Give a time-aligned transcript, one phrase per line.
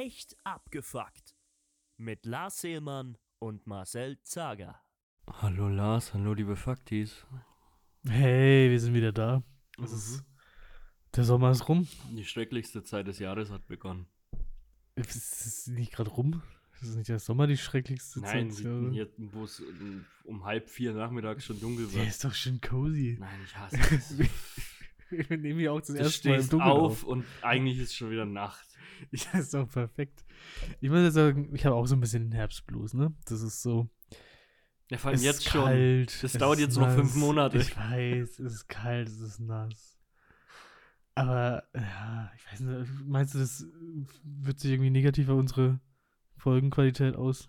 [0.00, 1.34] Echt abgefuckt.
[1.96, 4.80] Mit Lars Seelmann und Marcel Zager.
[5.28, 7.26] Hallo Lars, hallo liebe Faktis.
[8.06, 9.42] Hey, wir sind wieder da.
[9.82, 10.24] Es ist,
[11.16, 11.88] der Sommer ist rum.
[12.12, 14.06] Die schrecklichste Zeit des Jahres hat begonnen.
[14.94, 16.42] Ist es nicht gerade rum?
[16.80, 18.58] Ist es nicht der Sommer die schrecklichste Nein, Zeit?
[18.58, 18.92] des Jahres?
[18.92, 22.06] hier, wo es um, um halb vier nachmittags schon dunkel Der wird.
[22.06, 23.16] ist doch schön cozy.
[23.18, 24.14] Nein, ich hasse es.
[25.28, 28.10] wir nehmen hier auch das Du erste Mal im Dunkeln auf und eigentlich ist schon
[28.10, 28.66] wieder Nacht.
[29.12, 30.24] Ja, ist doch perfekt.
[30.80, 33.14] Ich muss jetzt sagen, ich habe auch so ein bisschen den Herbstblues, ne?
[33.26, 33.88] Das ist so.
[34.90, 35.62] Ja, vor allem jetzt schon.
[35.62, 36.24] kalt.
[36.24, 37.16] Das es dauert jetzt noch fünf nass.
[37.16, 37.58] Monate.
[37.58, 39.98] Ich weiß, es ist kalt, es ist nass.
[41.14, 43.66] Aber, ja, ich weiß nicht, meinst du, das
[44.24, 45.80] wird sich irgendwie negativ auf unsere
[46.36, 47.48] Folgenqualität aus?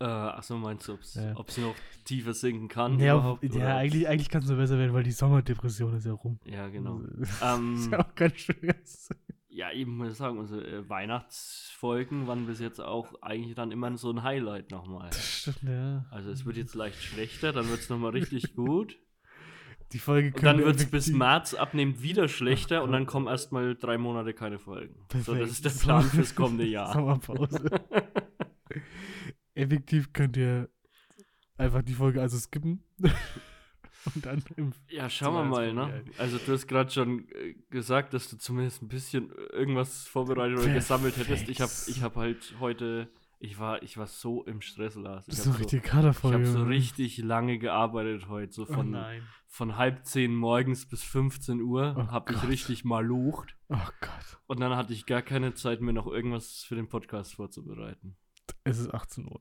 [0.00, 1.34] Äh, achso, meinst du, ob es Ja.
[1.34, 2.98] noch tiefer sinken kann?
[2.98, 6.12] Ja, überhaupt, ja eigentlich, eigentlich kann es nur besser werden, weil die Sommerdepression ist ja
[6.12, 6.38] rum.
[6.44, 7.00] Ja, genau.
[7.42, 8.56] Ähm, ist ja auch ganz schön.
[9.52, 13.94] Ja, eben muss ich sagen, unsere äh, Weihnachtsfolgen waren bis jetzt auch eigentlich dann immer
[13.98, 15.10] so ein Highlight nochmal.
[15.10, 16.06] Das stimmt, ja.
[16.10, 18.96] Also es wird jetzt leicht schlechter, dann wird es nochmal richtig gut.
[19.92, 23.74] Die Folge Und dann wird es bis März abnehmend wieder schlechter und dann kommen erstmal
[23.74, 24.94] drei Monate keine Folgen.
[24.94, 25.42] So, Perfekt.
[25.42, 26.92] das ist der Plan fürs kommende Jahr.
[26.92, 27.64] Sommerpause.
[29.54, 30.68] Effektiv könnt ihr
[31.56, 32.82] einfach die Folge also skippen.
[34.14, 34.42] Und dann
[34.88, 36.02] Ja, schauen wir mal, ne?
[36.16, 40.72] Also du hast gerade schon äh, gesagt, dass du zumindest ein bisschen irgendwas vorbereitet oder
[40.72, 41.48] gesammelt hättest.
[41.50, 41.88] Ich habe Perfekt.
[41.96, 45.26] ich hab halt heute, ich war, ich war so im Stress, Lars.
[45.26, 46.38] Das Ich habe so, richtig ich Kaderfolge.
[46.38, 49.22] hab so richtig lange gearbeitet heute, so Oh von, nein.
[49.48, 53.54] von halb zehn morgens bis 15 Uhr Oh habe ich richtig malucht.
[53.68, 54.38] Oh Gott.
[54.46, 58.16] Und dann hatte ich gar keine Zeit mehr, noch irgendwas für den Podcast vorzubereiten.
[58.64, 59.40] Es ist 18 Uhr.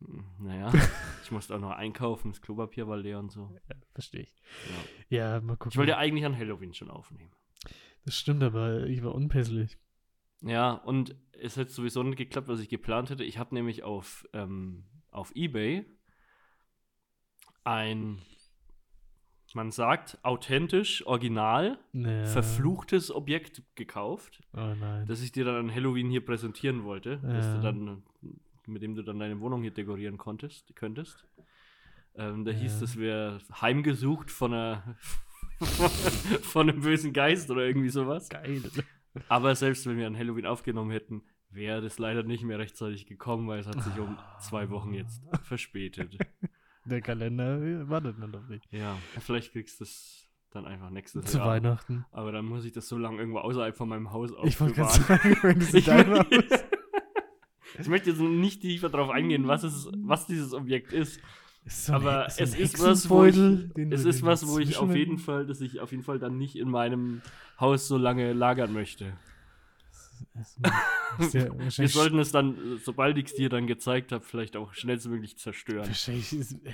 [0.00, 0.72] Hm, Naja,
[1.24, 3.50] ich musste auch noch einkaufen, das Klopapier war leer und so.
[3.68, 4.34] Ja, verstehe ich.
[5.10, 5.16] Ja.
[5.34, 5.70] Ja, mal gucken.
[5.72, 7.30] Ich wollte ja eigentlich an Halloween schon aufnehmen.
[8.04, 9.78] das stimmt, aber ich war unpässlich.
[10.42, 13.24] Ja, und es hätte sowieso nicht geklappt, was ich geplant hätte.
[13.24, 15.84] Ich habe nämlich auf, ähm, auf Ebay
[17.64, 18.22] ein,
[19.54, 22.24] man sagt, authentisch, original, Naja.
[22.26, 24.74] verfluchtes Objekt gekauft, Oh
[25.06, 27.60] das ich dir dann an Halloween hier präsentieren wollte, dass du Ja.
[27.60, 28.02] dann,
[28.70, 31.26] mit dem du dann deine Wohnung hier dekorieren konntest, könntest.
[32.16, 32.80] Ähm, da hieß, Ja.
[32.80, 34.96] das wäre heimgesucht von einer
[36.42, 38.28] von einem bösen Geist oder irgendwie sowas.
[38.28, 38.62] Geil.
[39.28, 43.48] Aber selbst wenn wir an Halloween aufgenommen hätten, wäre das leider nicht mehr rechtzeitig gekommen,
[43.48, 46.16] weil es hat sich um zwei Wochen jetzt verspätet.
[46.86, 48.62] Der Kalender wartet nicht auf dich.
[48.70, 51.46] Ja, vielleicht kriegst du es dann einfach nächstes Zu Jahr.
[51.48, 52.04] Weihnachten.
[52.10, 54.88] Aber dann muss ich das so lange irgendwo außerhalb von meinem Haus Ich wollte gerade
[54.90, 55.20] aufbewahren.
[55.34, 56.26] sagen, wenn es in deinem Haus
[57.80, 61.20] ich möchte jetzt nicht tiefer darauf eingehen, was, es, was dieses Objekt ist.
[61.64, 61.86] ist.
[61.86, 64.76] so ein- Aber so ein es ist was, wo ich, es ist was, wo ich
[64.76, 67.22] auf jeden Fall, dass ich auf jeden Fall dann nicht in meinem
[67.58, 69.12] Haus so lange lagern möchte.
[70.64, 70.72] Ja
[71.18, 75.86] Wir sollten es dann, sobald ich es dir dann gezeigt habe, vielleicht auch schnellstmöglich zerstören.
[75.86, 76.72] Wahrscheinlich ist, ja,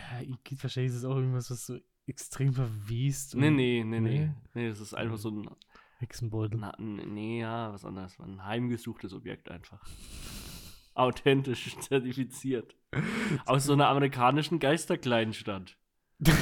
[0.63, 3.35] wahrscheinlich ist es auch irgendwas, was so extrem verwest.
[3.35, 4.31] Nee, nee, nee, nee.
[4.55, 4.67] Nee?
[4.67, 5.49] Es ist einfach so ein,
[5.99, 6.59] Hexenbeutel.
[6.61, 8.19] na, nee, ja, was anderes.
[8.21, 9.81] Ein heimgesuchtes Objekt einfach.
[10.97, 12.75] Authentisch zertifiziert.
[13.45, 15.77] Aus so einer amerikanischen Geisterkleinstadt.
[16.19, 16.35] das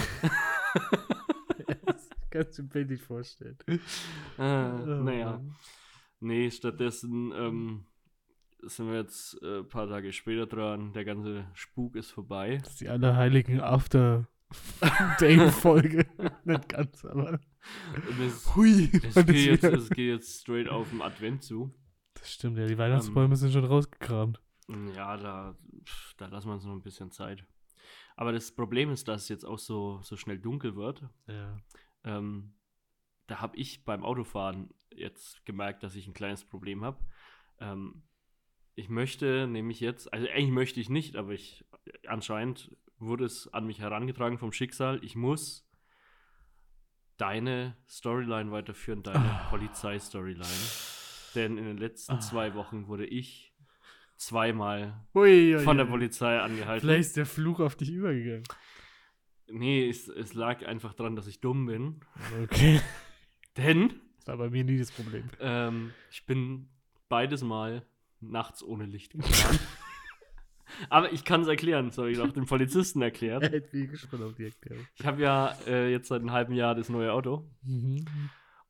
[2.30, 3.58] kannst du dir bildlich vorstellen.
[3.66, 3.78] Äh,
[4.38, 5.40] Oh, naja.
[6.20, 7.86] Nee, stattdessen ähm,
[8.62, 10.92] sind wir jetzt äh, ein paar Tage später dran.
[10.92, 12.58] Der ganze Spuk ist vorbei.
[12.62, 14.28] Das ist die Allerheiligen After
[15.20, 16.06] Day-Folge.
[16.44, 17.40] Nicht ganz, aber.
[18.24, 18.90] Es, Hui.
[18.92, 21.74] es, geht jetzt, es geht jetzt straight auf den Advent zu.
[22.14, 22.66] das stimmt, ja.
[22.66, 24.40] Die Weihnachtsbäume sind schon rausgekramt.
[24.68, 25.56] Ja, da,
[26.16, 27.44] da lassen wir uns noch ein bisschen Zeit.
[28.16, 31.02] Aber das Problem ist, dass es jetzt auch so, so schnell dunkel wird.
[31.26, 31.58] Ja.
[32.04, 32.54] Ähm,
[33.26, 37.04] da habe ich beim Autofahren jetzt gemerkt, dass ich ein kleines Problem habe.
[37.58, 38.04] Ähm,
[38.74, 41.64] ich möchte nämlich jetzt, also eigentlich möchte ich nicht, aber ich
[42.06, 45.02] anscheinend wurde es an mich herangetragen vom Schicksal.
[45.04, 45.68] Ich muss
[47.16, 49.46] deine Storyline weiterführen, deine Ah.
[49.50, 50.44] Polizei-Storyline.
[51.34, 52.20] Denn in den letzten Ah.
[52.20, 53.53] zwei Wochen wurde ich
[54.16, 56.80] zweimal Hui, von der Polizei angehalten.
[56.86, 58.44] Vielleicht ist der Fluch auf dich übergegangen.
[59.48, 62.00] Nee, es, es lag einfach daran, dass ich dumm bin.
[62.44, 62.80] Okay.
[63.56, 65.24] Denn Das war bei mir nie das Problem.
[65.40, 66.68] ähm, ich bin
[67.08, 67.84] beides Mal
[68.20, 69.58] nachts ohne Licht gefahren.
[70.88, 73.52] Aber ich kann es erklären, das habe ich auch dem Polizisten erklärt.
[73.52, 74.86] Ich bin gespannt auf die Erklärung.
[74.96, 77.48] Ich habe ja äh, jetzt seit einem halben Jahr das neue Auto.
[77.62, 78.04] Mhm.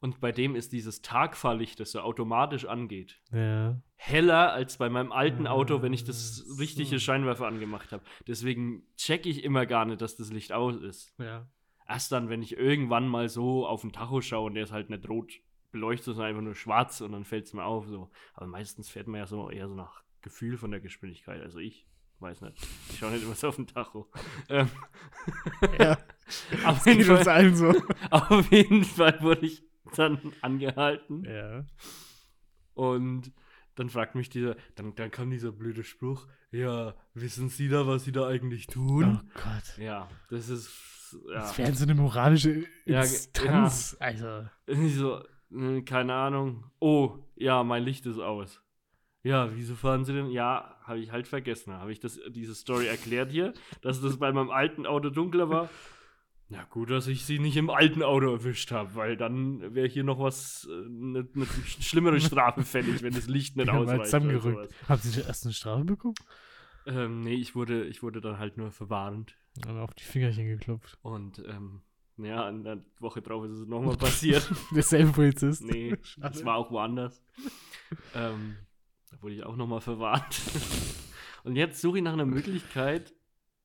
[0.04, 3.80] Und bei dem ist dieses Tagfahrlicht, das so automatisch angeht, Ja.
[3.96, 6.56] heller als bei meinem alten Ah, Auto, wenn ich das so.
[6.56, 8.04] richtige Scheinwerfer angemacht habe.
[8.26, 11.14] Deswegen checke ich immer gar nicht, dass das Licht aus ist.
[11.18, 11.46] Ja.
[11.88, 14.90] Erst dann, wenn ich irgendwann mal so auf den Tacho schaue und der ist halt
[14.90, 15.32] nicht rot
[15.72, 17.88] beleuchtet es einfach nur schwarz und dann fällt es mir auf.
[17.88, 18.10] So.
[18.34, 21.40] Aber meistens fährt man ja so eher so nach Gefühl von der Geschwindigkeit.
[21.40, 21.86] Also ich
[22.20, 22.58] weiß nicht.
[22.90, 24.06] Ich schaue nicht immer so auf den Tacho.
[24.50, 24.68] Ähm,
[25.78, 25.96] Ja,
[26.66, 27.74] auf, jeden Fall, so.
[28.10, 29.62] auf jeden Fall wurde ich
[29.96, 31.24] dann angehalten.
[31.24, 31.64] Ja.
[32.74, 33.32] Und
[33.76, 38.04] dann fragt mich dieser, dann, dann kam dieser blöde Spruch, ja, wissen Sie da, was
[38.04, 39.30] Sie da eigentlich Oh tun?
[39.34, 39.78] Gott.
[39.78, 41.34] Ja, das ist, ja.
[41.40, 43.96] Das wäre so eine moralische Ja, ge- Instanz.
[44.00, 44.48] Also.
[44.66, 45.22] So,
[45.52, 46.64] äh, keine Ahnung.
[46.80, 48.60] Oh, ja, mein Licht ist aus.
[49.22, 50.30] Ja, wieso fahren Sie denn?
[50.30, 51.72] Ja, habe ich halt vergessen.
[51.72, 55.68] Habe ich das, diese Story erklärt hier, dass das bei meinem alten Auto dunkler war.
[56.56, 60.04] Na gut, dass ich sie nicht im alten Auto erwischt habe, weil dann wäre hier
[60.04, 61.46] noch was, eine ne
[61.80, 63.94] schlimmere Strafe fällig, wenn das Licht nicht Ja, ausreicht.
[63.98, 64.74] oder zusammengerückt.
[64.88, 66.14] Haben Sie erst eine Strafe bekommen?
[66.86, 69.34] Ähm, nee, ich wurde, ich wurde dann halt nur verwarnt.
[69.66, 70.98] Und auf die Fingerchen geklopft.
[71.02, 71.80] Und ähm,
[72.18, 74.48] ja, eine Woche drauf ist es nochmal passiert.
[74.74, 75.62] Derselbe Polizist.
[75.64, 76.28] Nee, Schade.
[76.30, 77.22] das war auch woanders.
[78.14, 78.56] ähm,
[79.10, 80.40] da wurde ich auch nochmal verwarnt.
[81.44, 83.12] Und jetzt suche ich nach einer Möglichkeit,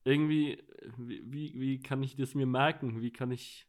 [0.03, 0.61] irgendwie,
[0.97, 3.01] wie, wie, kann ich das mir merken?
[3.01, 3.67] Wie kann ich.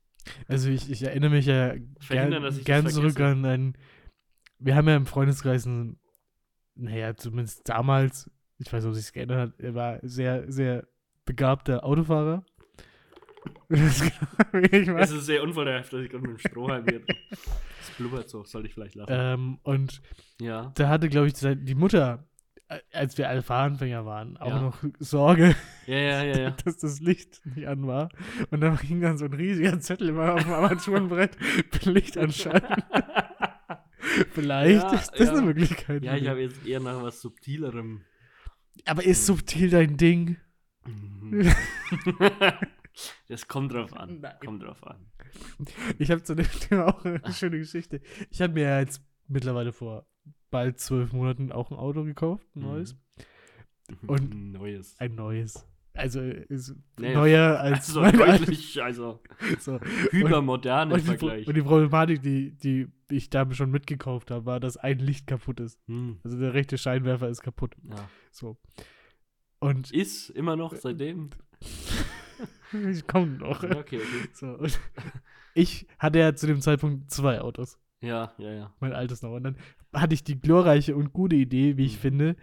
[0.48, 1.74] Also ich, ich erinnere mich ja
[2.08, 3.78] gern, dass ich das gern zurück an einen.
[4.58, 5.98] Wir haben ja im Freundeskreis einen,
[6.74, 10.86] naja, zumindest damals, ich weiß nicht, ob sich geändert hat, er war sehr, sehr
[11.24, 12.44] begabter Autofahrer.
[13.68, 14.02] Das
[14.52, 17.00] Es ist sehr unvorteilhaft, dass ich gerade mit dem Strohhalm hier.
[17.80, 19.10] Das blubbert so, soll ich vielleicht lassen.
[19.10, 20.02] Ähm, und
[20.38, 20.70] ja.
[20.74, 22.28] da hatte, glaube ich, die Mutter,
[22.92, 24.60] als wir alle Fahranfänger waren, auch Ja.
[24.62, 25.56] noch Sorge,
[25.86, 28.08] Ja, ja, dass das Licht nicht an war.
[28.50, 31.36] Und dann ging dann so ein riesiger Zettel immer auf dem Armaturenbrett
[31.84, 32.82] Licht anschalten.
[34.32, 36.02] Vielleicht ist das eine Möglichkeit.
[36.04, 38.02] Ja, ich habe jetzt eher nach was Subtilerem.
[38.86, 40.36] Aber ist subtil dein Ding?
[40.86, 41.52] Mhm.
[43.28, 44.20] das kommt drauf an.
[44.20, 44.34] Nein.
[44.44, 45.06] Kommt drauf an.
[45.98, 48.00] Ich habe zu dem Thema auch eine schöne Geschichte.
[48.30, 50.06] Ich habe mir ja jetzt mittlerweile vor
[50.50, 52.66] bald zwölf Monaten auch ein Auto gekauft, ein Mhm.
[52.68, 52.96] neues.
[54.06, 54.96] Und- Neues.
[54.98, 55.66] Ein neues.
[55.92, 59.20] Also ist Nee, neuer als Also deutlich, also
[59.58, 59.80] So.
[60.12, 61.46] hypermodern im Vergleich.
[61.48, 65.58] und die Problematik, die, die ich da schon mitgekauft habe, war, dass ein Licht kaputt
[65.58, 65.80] ist.
[65.88, 67.74] Hm, Also der rechte Scheinwerfer ist kaputt.
[67.82, 68.08] ja.
[68.30, 68.56] So.
[69.58, 71.30] Und Ist immer noch seitdem.
[72.90, 73.62] ich komme noch.
[73.64, 74.00] Okay, okay.
[74.32, 74.58] So.
[75.54, 77.78] Ich hatte ja zu dem Zeitpunkt zwei Autos.
[78.02, 78.74] Ja, ja, ja.
[78.80, 79.32] Mein altes noch.
[79.32, 79.56] Und dann
[79.94, 82.00] hatte ich die glorreiche und gute Idee, wie ich Mhm.
[82.00, 82.36] finde,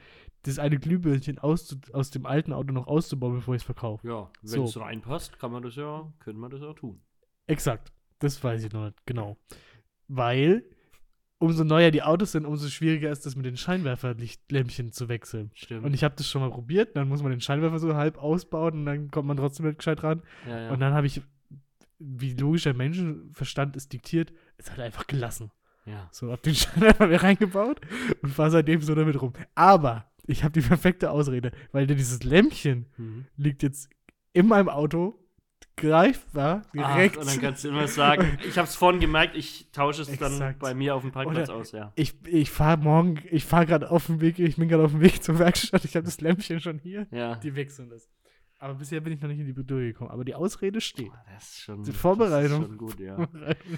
[0.43, 4.07] das eine Glühbirnchen aus, aus dem alten Auto noch auszubauen, bevor ich es verkaufe.
[4.07, 4.63] Ja, wenn So.
[4.65, 7.01] es reinpasst, kann man das ja, können wir das ja tun.
[7.47, 7.91] Exakt.
[8.19, 9.37] Das weiß ich noch nicht genau.
[10.07, 10.63] Weil
[11.39, 15.51] umso neuer die Autos sind, umso schwieriger ist es mit den Scheinwerferlichtlämpchen zu wechseln.
[15.53, 15.85] Stimmt.
[15.85, 18.73] Und ich habe das schon mal probiert, dann muss man den Scheinwerfer so halb ausbauen
[18.79, 20.23] und dann kommt man trotzdem nicht gescheit ran.
[20.47, 20.71] ja, ja.
[20.71, 21.21] Und dann habe ich,
[21.99, 25.51] wie logischer Menschenverstand es diktiert, es halt einfach gelassen.
[25.85, 26.07] ja.
[26.11, 27.81] So, hab den Scheinwerfer wieder reingebaut
[28.21, 29.33] und fahr seitdem so damit rum.
[29.55, 33.25] Aber ich habe die perfekte Ausrede, weil dieses Lämpchen Mhm.
[33.37, 33.89] liegt jetzt
[34.33, 35.17] in meinem Auto
[35.75, 37.17] greifbar direkt.
[37.17, 40.07] Ach, und dann kannst du immer sagen, ich habe es vorhin gemerkt, ich tausche es
[40.17, 40.59] dann Exakt.
[40.59, 41.93] bei mir auf dem Parkplatz Oder- aus, ja.
[41.95, 45.01] ich ich fahre morgen, ich fahre gerade auf dem Weg, ich bin gerade auf dem
[45.01, 47.07] Weg zur Werkstatt, ich habe das Lämpchen schon hier.
[47.11, 47.35] Ja.
[47.35, 48.09] Die wechseln das.
[48.59, 50.09] Aber bisher bin ich noch nicht in die Bredouille gekommen.
[50.09, 51.11] Aber die Ausrede steht.
[51.31, 52.61] Das ist schon, Die Vorbereitung.
[52.61, 53.15] Das ist schon gut, ja.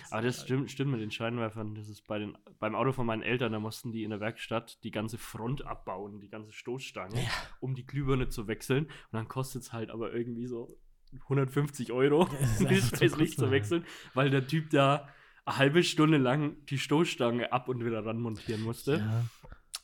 [0.10, 1.76] Aber das stimmt, stimmt mit den Scheinwerfern.
[1.76, 4.82] Das ist bei den, beim Auto von meinen Eltern, da mussten die in der Werkstatt
[4.84, 7.20] die ganze Front abbauen, die ganze Stoßstange,
[7.60, 8.86] um die Glühbirne zu wechseln.
[8.86, 10.78] Und dann kostet es halt aber irgendwie so
[11.24, 12.60] 150 Euro, scheiß
[13.18, 15.10] Licht kurz, zu wechseln, weil der Typ da
[15.46, 18.98] eine halbe Stunde lang die Stoßstange ab und wieder ran montieren musste.
[18.98, 19.26] Ja.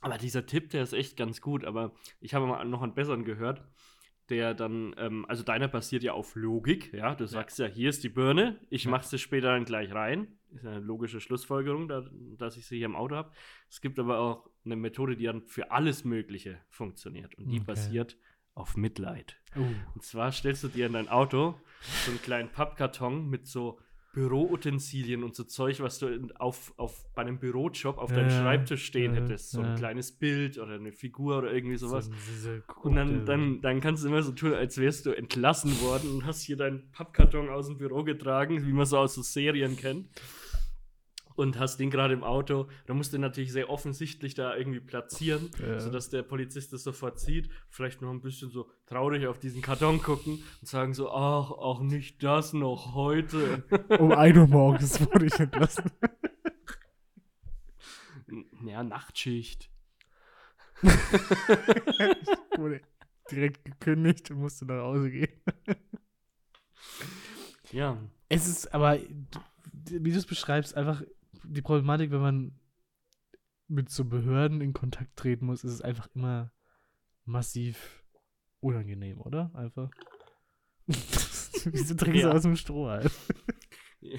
[0.02, 1.66] Aber dieser Tipp, der ist echt ganz gut.
[1.66, 3.64] Aber ich habe mal noch einen besseren gehört,
[4.30, 7.16] der dann, ähm, also deiner basiert ja auf Logik, ja.
[7.16, 8.92] Du sagst ja, hier ist die Birne, ich Ja.
[8.92, 10.28] mache sie später dann gleich rein.
[10.52, 12.06] Ist ja eine logische Schlussfolgerung, da,
[12.38, 13.32] dass ich sie hier im Auto habe.
[13.70, 17.36] Es gibt aber auch eine Methode, die dann für alles Mögliche funktioniert.
[17.36, 17.66] Und die Okay.
[17.66, 18.18] basiert
[18.54, 19.38] auf Mitleid.
[19.58, 19.62] Oh.
[19.94, 21.60] Und zwar stellst du dir in dein Auto
[22.06, 23.80] so einen kleinen Pappkarton mit so
[24.16, 28.42] Büroutensilien und so Zeug, was du in, auf, auf, bei einem Bürojob auf deinem Ja,
[28.42, 29.52] Schreibtisch stehen ja, hättest.
[29.52, 29.72] So ja.
[29.72, 32.10] ein kleines Bild oder eine Figur oder irgendwie sowas.
[32.42, 32.50] So
[32.82, 36.26] und dann, dann, dann kannst du immer so tun, als wärst du entlassen worden und
[36.26, 40.08] hast hier deinen Pappkarton aus dem Büro getragen, wie man so aus so Serien kennt.
[41.36, 42.68] Und hast den gerade im Auto.
[42.86, 45.80] Da musst du natürlich sehr offensichtlich da irgendwie platzieren, Ja.
[45.82, 47.50] sodass der Polizist das sofort sieht.
[47.70, 51.82] Vielleicht noch ein bisschen so traurig auf diesen Karton gucken und sagen so: Ach, auch
[51.82, 53.64] nicht das noch heute.
[54.00, 55.92] um 1 Uhr morgens wurde ich entlassen.
[58.66, 59.70] ja, Nachtschicht.
[60.82, 60.90] ich
[62.58, 62.82] wurde
[63.32, 65.42] direkt gekündigt und musste nach Hause gehen.
[67.72, 67.98] Ja.
[68.30, 69.00] Es ist aber,
[69.90, 71.04] wie du es beschreibst, einfach
[71.48, 72.52] die Problematik, wenn man
[73.68, 76.52] mit so Behörden in Kontakt treten muss, ist es einfach immer
[77.26, 78.04] massiv
[78.60, 79.52] unangenehm, oder?
[79.54, 79.90] Einfach.
[80.86, 82.30] Wieso trinkst Ja.
[82.30, 82.88] du aus dem Stroh?
[82.88, 83.10] Alter?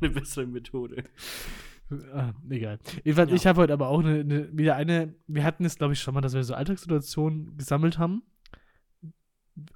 [0.00, 1.04] Keine bessere Methode.
[2.14, 2.78] Ah, egal.
[3.04, 3.36] Jedenfalls, Ja.
[3.36, 6.14] Ich habe heute aber auch eine, eine, wieder eine, wir hatten es, glaube ich, schon
[6.14, 8.22] mal, dass wir so Alltagssituationen gesammelt haben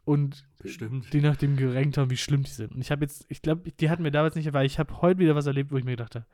[0.04, 1.12] und Bestimmt.
[1.12, 2.72] die nach dem gerankt haben, wie schlimm die sind.
[2.72, 5.18] Und ich habe jetzt, ich glaube, die hatten wir damals nicht, weil ich habe heute
[5.18, 6.26] wieder was erlebt, wo ich mir gedacht habe,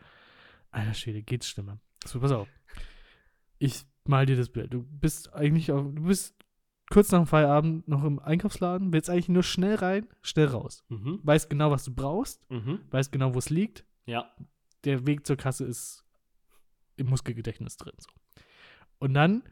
[0.72, 1.78] alter Schwede, geht's schlimmer.
[2.04, 2.48] So, pass auf.
[3.58, 4.72] Ich mal dir das Bild.
[4.74, 6.34] Du bist eigentlich auf, du bist
[6.90, 10.84] kurz nach dem Feierabend noch im Einkaufsladen, willst eigentlich nur schnell rein, schnell raus.
[10.88, 11.20] Mhm.
[11.22, 12.80] Weißt genau, was du brauchst, Mhm.
[12.90, 13.84] weißt genau, wo es liegt.
[14.06, 14.34] Ja.
[14.84, 16.04] Der Weg zur Kasse ist
[16.96, 17.94] im Muskelgedächtnis drin.
[17.98, 18.10] So.
[18.98, 19.44] Und dann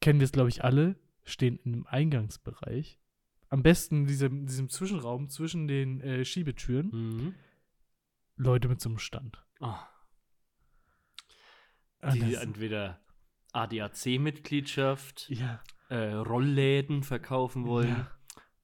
[0.00, 3.00] kennen wir es, glaube ich, alle, stehen im Eingangsbereich.
[3.48, 7.34] Am besten in diesem, diesem Zwischenraum zwischen den äh, Schiebetüren Mhm.
[8.36, 9.42] Leute mit so einem Stand.
[9.60, 9.88] Ah, Ah,
[12.14, 13.00] die das- entweder
[13.52, 18.10] ADAC-Mitgliedschaft, ja, äh, Rollläden verkaufen wollen ja,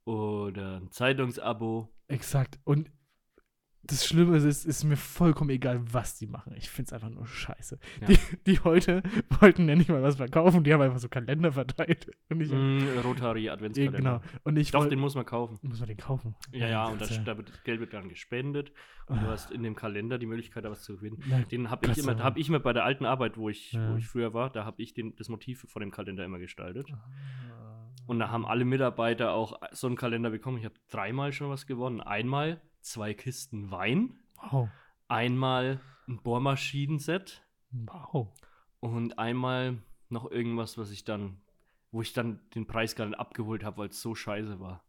[0.05, 1.93] oder ein Zeitungsabo.
[2.09, 2.59] exakt.
[2.65, 2.91] Und
[3.85, 6.55] das Schlimme ist, es ist mir vollkommen egal, was die machen.
[6.57, 7.79] Ich finde es einfach nur scheiße.
[8.01, 8.07] Ja.
[8.07, 9.03] Die, die heute
[9.41, 12.07] wollten ja nicht mal was verkaufen, die haben einfach so Kalender verteilt.
[12.31, 13.99] Und ich, Mm, Rotary Ja, Adventskalender.
[13.99, 14.21] genau.
[14.45, 15.59] Und ich Doch, wollt- den muss man kaufen.
[15.63, 16.35] muss man den kaufen.
[16.53, 18.73] Ja, ja, und das da wird, das Geld wird dann gespendet
[19.09, 19.31] und du Ah.
[19.33, 21.23] hast in dem Kalender die Möglichkeit, da was zu gewinnen.
[21.29, 23.93] Na, Den habe ich immer, habe ich immer bei der alten Arbeit, wo ich, Ja.
[23.93, 26.87] wo ich früher war, da habe ich den, das Motiv von dem Kalender immer gestaltet.
[26.93, 27.89] Ah.
[28.07, 30.59] Und da haben alle Mitarbeiter auch so einen Kalender bekommen.
[30.59, 32.01] Ich habe dreimal schon was gewonnen.
[32.01, 34.19] Einmal zwei Kisten Wein,
[34.51, 34.69] Wow.
[35.09, 38.29] einmal ein Bohrmaschinenset Wow.
[38.81, 41.41] und einmal noch irgendwas, was ich dann,
[41.91, 44.85] wo ich dann den Preis gar nicht abgeholt habe, weil es so scheiße war.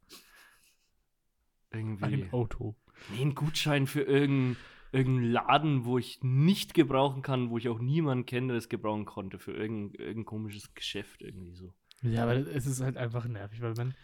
[1.71, 2.05] Irgendwie.
[2.05, 2.75] Ein Auto.
[3.09, 4.57] Nee, ein Gutschein für irgendeinen
[4.91, 9.05] irgendeinen Laden, wo ich nicht gebrauchen kann, wo ich auch niemanden kenne, der es gebrauchen
[9.05, 11.73] konnte, für irgendein, irgendein komisches Geschäft irgendwie so.
[12.03, 13.95] Ja, aber es ist halt einfach nervig, weil man,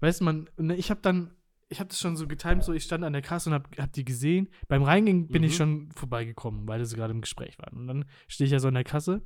[0.00, 1.34] weißt du, man, ne, ich habe dann,
[1.68, 3.92] ich habe das schon so getimt, so ich stand an der Kasse und hab, hab
[3.92, 4.48] die gesehen.
[4.68, 5.56] Beim Reingehen bin ich Mhm.
[5.56, 7.76] schon vorbeigekommen, weil sie gerade im Gespräch waren.
[7.78, 9.22] Und dann stehe ich ja so an der Kasse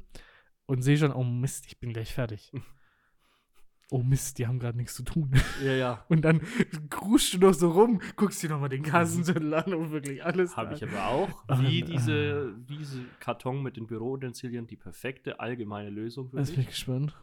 [0.66, 2.50] und sehe schon, oh Mist, ich bin gleich fertig.
[3.90, 5.30] oh Mist, die haben gerade nichts zu tun.
[5.62, 6.04] Ja, ja.
[6.08, 6.40] Und dann
[6.88, 10.56] gruschst du noch so rum, guckst dir nochmal den Kassenzettel an und wirklich alles.
[10.56, 11.44] Habe ich aber auch.
[11.60, 16.64] Wie diese, diese Karton mit den Büroutensilien, die perfekte allgemeine Lösung für Jetzt bin dich.
[16.64, 17.14] ich gespannt.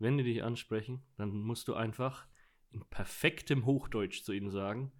[0.00, 2.26] Wenn die dich ansprechen, dann musst du einfach
[2.74, 4.92] in perfektem Hochdeutsch zu ihnen sagen,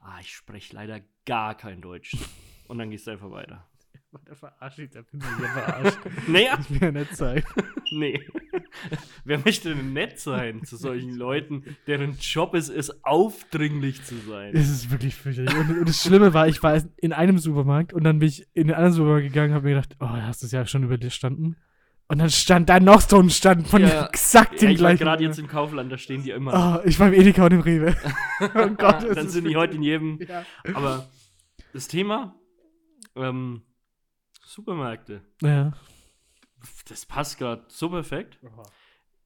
[0.00, 2.16] ah, ich spreche leider gar kein Deutsch.
[2.66, 3.66] Und dann gehst du einfach weiter.
[4.26, 5.98] Der verarscht mich, der bin ich ja verarscht.
[6.26, 7.44] Nee, Ich will ja nicht sein.
[7.92, 8.20] nee.
[9.24, 14.52] Wer möchte denn nett sein zu solchen Leuten, deren Job es ist, aufdringlich zu sein?
[14.52, 15.54] Es ist wirklich fürchterlich.
[15.54, 18.66] Und, und das Schlimme war, ich war in einem Supermarkt und dann bin ich in
[18.68, 21.56] den anderen Supermarkt gegangen und habe mir gedacht, oh, hast du es ja schon überstanden.
[22.10, 24.06] Und dann stand da noch so ein Stand von Ja.
[24.06, 25.04] exakt Ja, dem ich war gleichen.
[25.04, 26.82] gerade jetzt im Kaufland, da stehen die immer.
[26.82, 27.96] oh, ich war im Edeka und im Rewe.
[28.40, 30.18] oh Gott, dann sind die heute in jedem.
[30.28, 30.44] Ja.
[30.74, 31.08] Aber
[31.72, 32.34] das Thema
[33.14, 33.62] ähm,
[34.44, 35.72] Supermärkte, ja.
[36.88, 38.38] das passt gerade so perfekt.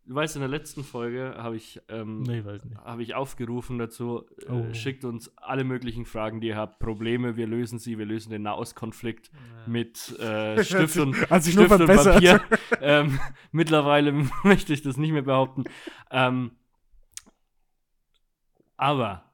[0.07, 2.43] Du weißt, in der letzten Folge habe ich, ähm, Nee,
[2.85, 4.75] habe ich aufgerufen dazu, äh, Oh.
[4.75, 8.43] schickt uns alle möglichen Fragen, die ihr habt, Probleme, wir lösen sie, wir lösen den
[8.43, 9.31] Nahostkonflikt
[9.67, 11.87] mit äh, Stift und, Hat sich nur Stift und.
[11.87, 12.43] Papier.
[12.83, 13.19] ähm,
[13.51, 14.13] mittlerweile
[14.45, 15.65] möchte ich das nicht mehr behaupten.
[16.11, 16.51] Ähm,
[18.77, 19.33] aber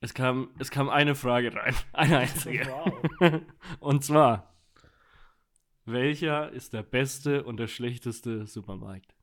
[0.00, 2.66] es kam, es kam eine Frage rein, eine einzige.
[2.66, 3.40] Wow.
[3.78, 4.52] Und zwar,
[5.84, 9.15] welcher ist der beste und der schlechteste Supermarkt?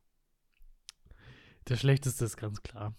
[1.69, 2.93] Der schlechteste ist ganz klar.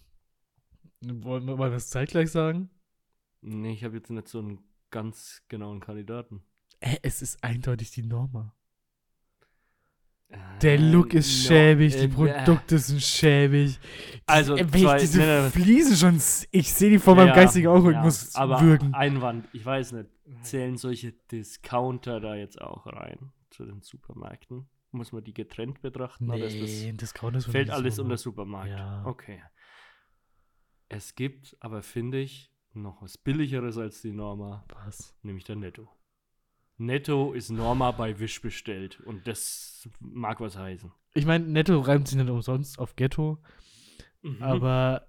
[1.01, 2.69] Wollen wir, wir es zeitgleich sagen?
[3.41, 6.43] Nee, ich habe jetzt nicht so einen ganz genauen Kandidaten.
[6.79, 8.55] Äh, es ist eindeutig die Norma.
[10.61, 13.79] Der Look ist no, schäbig, äh, die Produkte sind schäbig.
[14.25, 15.49] Also, Äh, wenn zwei- ich diese nee, nee.
[15.51, 16.15] Fliesen schon,
[16.51, 18.93] ich sehe die vor meinem Ja, geistigen Auge ja, muss aber würgen.
[18.93, 20.09] Einwand, ich weiß nicht,
[20.41, 24.67] zählen solche Discounter da jetzt auch rein zu den Supermärkten?
[24.95, 28.17] Muss man die getrennt betrachten ist das Nee, das Discount ist Fällt alles unter?
[28.17, 28.69] Supermarkt.
[28.71, 29.05] Ja.
[29.05, 29.41] Okay.
[30.89, 35.15] Es gibt aber, finde ich, noch was Billigeres als die Norma, Was?
[35.21, 35.89] nämlich der Netto.
[36.77, 40.91] Netto ist Norma bei Wish bestellt und das mag was heißen.
[41.13, 43.41] Ich meine, Netto reimt sich nicht umsonst auf Ghetto,
[44.21, 44.41] Mhm.
[44.41, 45.07] aber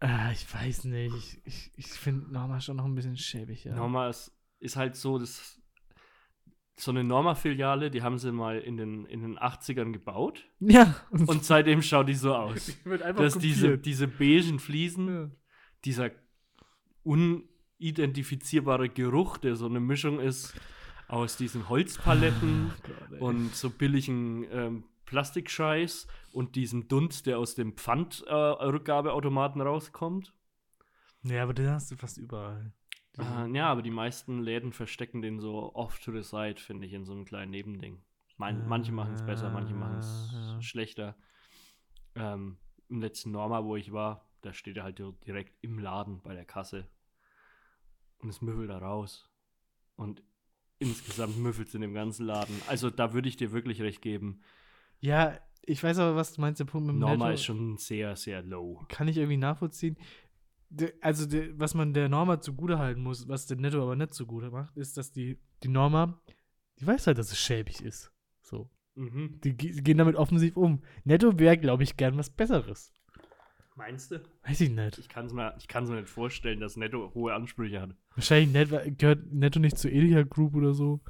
[0.00, 1.14] äh, ich weiß nicht.
[1.14, 3.64] Ich, ich, ich finde Norma schon noch ein bisschen schäbig.
[3.64, 3.74] Ja.
[3.76, 5.60] Norma ist, ist halt so, das,
[6.76, 10.94] so eine Norma-Filiale, die haben sie mal in den, in den 80ern gebaut Ja.
[11.10, 12.72] und seitdem schaut die so aus.
[12.84, 15.30] wird einfach Dass diese, diese beigen Fliesen, Ja.
[15.84, 16.10] dieser
[17.04, 20.54] unidentifizierbare Geruch, der so eine Mischung ist
[21.08, 22.72] aus diesen Holzpaletten
[23.12, 23.18] ey.
[23.20, 30.32] und so billigen ähm, Plastikscheiß und diesem Dunst, der aus dem Pfandrückgabeautomaten rauskommt.
[31.22, 32.72] Ja, aber den hast du fast überall.
[33.16, 37.04] Ja, aber die meisten Läden verstecken den so off to the side, finde ich, in
[37.04, 38.02] so einem kleinen Nebending.
[38.36, 40.62] Mein, manche machen es besser, manche machen es ja.
[40.62, 41.16] schlechter.
[42.16, 42.56] Ähm,
[42.88, 46.44] Im letzten Norma, wo ich war, da steht er halt direkt im Laden bei der
[46.44, 46.88] Kasse.
[48.18, 49.30] Und es müffelt da raus.
[49.96, 50.22] Und
[50.78, 52.60] insgesamt müffelt es in dem ganzen Laden.
[52.66, 54.40] Also da würde ich dir wirklich recht geben.
[54.98, 57.76] Ja, ich weiß aber, was du meinst, der Punkt mit dem Norma Netto ist schon
[57.78, 58.84] sehr, sehr low.
[58.88, 59.96] kann ich irgendwie nachvollziehen.
[61.00, 64.50] Also, de, was man der Norma zugute halten muss, was der Netto aber nicht zugute
[64.50, 66.20] macht, ist, dass die, die Norma,
[66.80, 68.12] die weiß halt, dass es schäbig ist.
[68.42, 68.70] So.
[68.94, 69.40] Mhm.
[69.42, 70.82] Die ge- gehen damit offensiv um.
[71.04, 72.92] Netto wäre, glaube ich, gern was Besseres.
[73.76, 74.22] Meinst du?
[74.44, 74.98] Weiß ich nicht.
[74.98, 77.90] Ich kann es mir, ich kann's mir nicht vorstellen, dass Netto hohe Ansprüche hat.
[78.14, 81.00] Wahrscheinlich nicht, gehört Netto nicht zur Edeka Group oder so.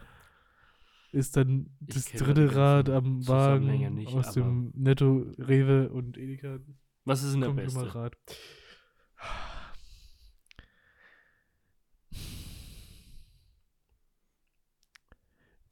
[1.12, 6.58] Ist dann das dritte die Rad am Wagen nicht, aus dem Netto, Rewe und Edeka
[7.04, 7.78] Was ist denn der beste?
[7.80, 8.16] Konglomerat.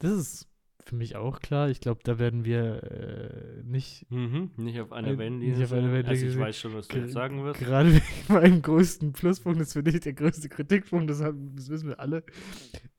[0.03, 0.47] Das ist
[0.85, 1.69] für mich auch klar.
[1.69, 5.55] Ich glaube, da werden wir äh, nicht, Mhm, nicht auf einer Äh, Wellenlinie.
[5.55, 5.91] nicht auf einer sein.
[5.93, 7.59] Wellenlinie Also ich weiß schon, was du jetzt sagen wirst.
[7.61, 11.87] gerade wegen meinem größten Pluspunkt, das für dich der größte Kritikpunkt, das, haben, das wissen
[11.89, 12.23] wir alle.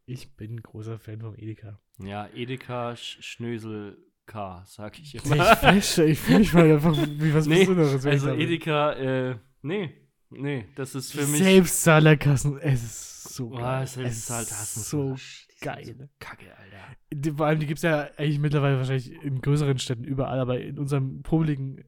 [0.07, 1.79] Ich bin großer Fan vom Edeka.
[1.99, 5.57] Ja, Edeka Sch Schnösel K, sag ich Ich immer.
[5.57, 8.05] flashe, ich mich mal einfach wie was Nee, Besonderes.
[8.05, 8.31] ich also.
[8.31, 9.91] Edeka, äh, nee,
[10.31, 11.43] nee, das ist für mich.
[11.43, 13.87] Selbstzahlerkassen, es ist so geil.
[13.87, 15.17] Selbstzahlerkassen Es ist so
[15.61, 15.85] geil.
[15.85, 16.97] So kacke, Alter.
[17.13, 20.61] Die, vor allem, die gibt es ja eigentlich mittlerweile wahrscheinlich in größeren Städten überall, aber
[20.61, 21.85] in unserem publiken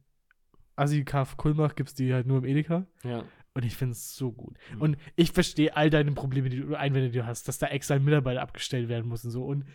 [0.75, 2.85] Assi-Kaff Kulmach gibt es die halt nur im Edeka.
[3.03, 3.23] Ja.
[3.53, 4.55] Und ich finde es so gut.
[4.75, 4.81] Mhm.
[4.81, 7.95] Und ich verstehe all deine Probleme, die du Einwände, die du hast, dass da extra
[7.95, 9.43] ein Mitarbeiter abgestellt werden muss und so.
[9.43, 9.65] Und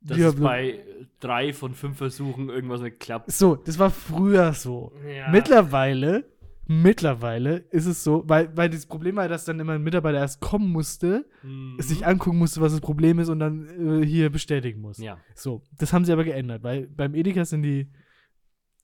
[0.00, 0.82] Dass es bei
[1.20, 3.30] drei von fünf Versuchen irgendwas nicht klappt.
[3.30, 4.92] so, das war früher so.
[5.06, 5.28] Ja.
[5.30, 6.24] Mittlerweile,
[6.66, 10.40] mittlerweile ist es so, weil, weil das Problem war, dass dann immer ein Mitarbeiter erst
[10.40, 11.76] kommen musste, Mhm.
[11.80, 14.98] sich angucken musste, was das Problem ist und dann äh, hier bestätigen muss.
[14.98, 15.18] Ja.
[15.34, 17.90] So, das haben sie aber geändert, weil beim Edeka sind die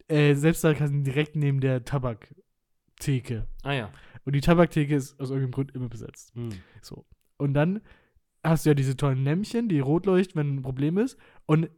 [0.09, 3.47] äh, Selbstzahlerkassen direkt neben der Tabaktheke.
[3.63, 3.91] Ah ja.
[4.25, 6.35] Und die Tabaktheke ist aus irgendeinem Grund immer besetzt.
[6.37, 6.53] Mhm.
[6.81, 7.05] So.
[7.39, 7.81] Und dann
[8.45, 11.17] hast du ja diese tollen Lämpchen, die rot leuchten, wenn ein Problem ist.
[11.47, 11.69] Und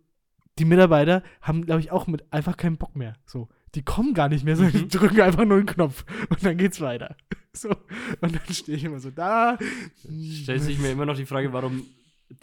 [0.58, 3.14] die Mitarbeiter haben, glaube ich, auch mit einfach keinen Bock mehr.
[3.26, 3.48] So.
[3.74, 4.88] Die kommen gar nicht mehr, sondern Mhm.
[4.88, 7.16] die drücken einfach nur einen Knopf und dann geht's weiter.
[7.56, 7.70] So.
[7.70, 9.56] Und dann stehe ich immer so da.
[10.42, 11.84] Stellt sich mir immer noch die Frage, warum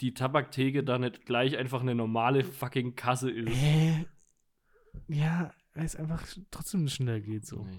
[0.00, 3.52] die Tabaktheke da nicht gleich einfach eine normale fucking Kasse ist.
[3.62, 4.06] Äh,
[5.08, 7.62] ja, weil es einfach trotzdem schneller geht so.
[7.62, 7.76] Nee.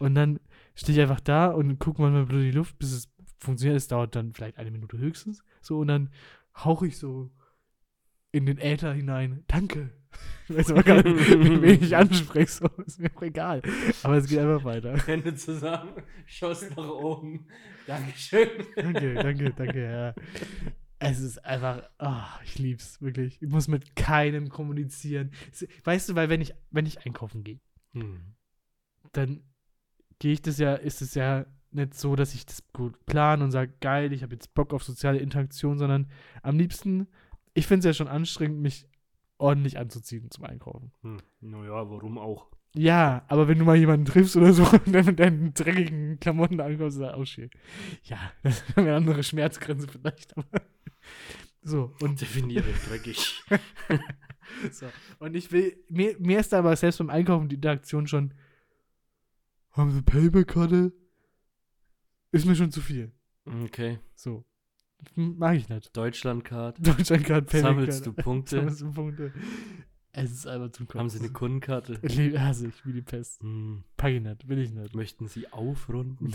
[0.00, 0.38] Und dann
[0.74, 3.78] stehe ich einfach da und gucke manchmal blöd in die Luft, bis es funktioniert.
[3.78, 5.42] Es dauert dann vielleicht eine Minute höchstens.
[5.62, 6.10] So, und dann
[6.56, 7.30] hauche ich so
[8.32, 9.44] in den Äther hinein.
[9.46, 9.94] Danke.
[10.48, 11.30] Ich weiß aber gar nicht,
[11.62, 12.50] wen ich anspreche.
[12.50, 13.62] So, ist mir auch egal.
[14.02, 14.96] Aber es geht einfach weiter.
[15.06, 15.90] Hände zusammen,
[16.26, 17.46] schaust nach oben.
[17.86, 18.48] Dankeschön.
[18.76, 20.14] Danke, danke, danke, ja.
[20.98, 23.40] Es ist einfach, ah, ich lieb's, wirklich.
[23.42, 25.30] Ich muss mit keinem kommunizieren.
[25.84, 27.60] Weißt du, weil wenn ich, wenn ich einkaufen gehe,
[27.92, 28.34] Hm.
[29.12, 29.42] dann
[30.18, 33.50] gehe ich das ja, ist es ja nicht so, dass ich das gut plane und
[33.50, 36.10] sage, geil, ich habe jetzt Bock auf soziale Interaktion, sondern
[36.42, 37.08] am liebsten,
[37.54, 38.88] ich finde es ja schon anstrengend, mich
[39.38, 40.92] ordentlich anzuziehen zum Einkaufen.
[41.02, 41.18] Hm.
[41.40, 42.48] Naja, warum auch?
[42.74, 46.60] Ja, aber wenn du mal jemanden triffst oder so und dann mit deinen dreckigen Klamotten
[46.60, 47.50] ankommst, ist das auch schön.
[48.04, 50.62] Ja, das ist eine andere Schmerzgrenze vielleicht, aber
[51.62, 51.94] so.
[52.00, 53.42] Und Definiere dreckig.
[54.70, 54.86] So.
[55.18, 58.32] Und ich will, mir, mir ist da aber selbst beim Einkaufen die Interaktion schon,
[59.72, 60.92] haben Sie Payback-Karte?
[62.32, 63.12] Ist mir schon zu viel.
[63.64, 63.98] Okay.
[64.14, 64.44] So.
[65.14, 65.96] Mag ich nicht.
[65.96, 66.78] Deutschlandcard.
[66.86, 67.60] Deutschland Payback-Karte.
[67.60, 68.56] Sammelst du Punkte?
[68.56, 69.32] Sammelst du Punkte?
[70.12, 71.00] Es ist einfach zum Kotzen.
[71.00, 71.98] Haben Sie eine Kundenkarte?
[72.02, 73.42] Ich hasse ich wie die Pest.
[73.42, 73.84] Hm.
[73.98, 74.94] Pack ich nicht, will ich nicht.
[74.94, 76.32] Möchten Sie aufrunden?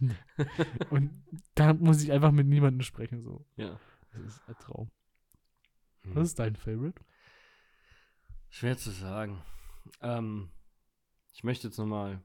[0.00, 0.14] Nee.
[0.90, 1.10] Und
[1.56, 3.20] da muss ich einfach mit niemandem sprechen.
[3.20, 3.44] So.
[3.56, 3.80] Ja.
[4.12, 4.90] Das ist ein Traum.
[6.04, 6.14] Hm.
[6.14, 7.02] Was ist dein Favorite?
[8.48, 9.42] Schwer zu sagen.
[10.00, 10.50] Ähm,
[11.32, 12.22] ich möchte jetzt nochmal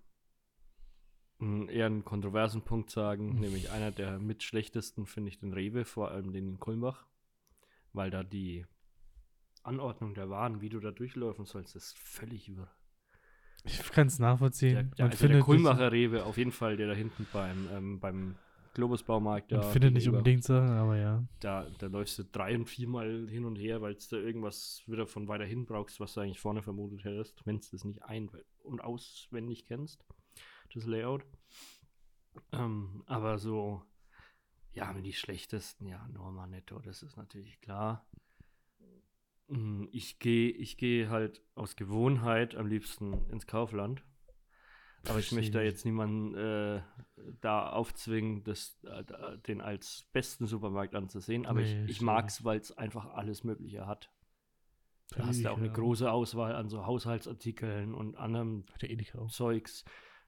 [1.39, 5.85] einen eher einen kontroversen Punkt sagen, nämlich einer der mit schlechtesten finde ich den Rewe,
[5.85, 7.05] vor allem den in Kulmbach,
[7.93, 8.65] weil da die
[9.63, 12.69] Anordnung der Waren, wie du da durchlaufen sollst, ist völlig wirr.
[13.65, 14.73] Ich kann es nachvollziehen.
[14.73, 17.99] Der, der, man also der Kulmbacher Rewe, auf jeden Fall, der da hinten beim, ähm,
[17.99, 18.35] beim
[18.73, 21.23] Globusbaumarkt man findet nicht unbedingt Sachen, aber ja.
[21.39, 25.07] Da, da läufst du drei- und viermal hin und her, weil du da irgendwas wieder
[25.07, 28.29] von weiter hin brauchst, was du eigentlich vorne vermutet hättest, wenn du das nicht ein-
[28.63, 30.05] und auswendig kennst,
[30.75, 31.25] das Layout.
[32.51, 33.81] Ähm, aber so,
[34.73, 38.05] ja, die schlechtesten, ja, Norma Netto, das ist natürlich klar.
[39.47, 44.03] Mm, Ich gehe ich geh halt aus Gewohnheit am liebsten ins Kaufland.
[45.07, 46.81] Aber ich möchte da jetzt niemanden äh,
[47.41, 51.45] da aufzwingen, das, äh, da- den als besten Supermarkt anzusehen.
[51.45, 54.11] Aber Nee, ich, ich mag es, weil es einfach alles Mögliche hat.
[55.15, 58.65] Du hast ja auch eine große Auswahl an so Haushaltsartikeln und anderem
[59.17, 59.27] auch.
[59.29, 59.83] Zeugs.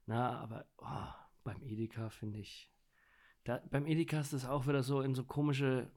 [0.05, 2.69] Na, aber oh, beim Edeka finde ich.
[3.43, 5.89] Da, beim Edeka ist das auch wieder so in so komische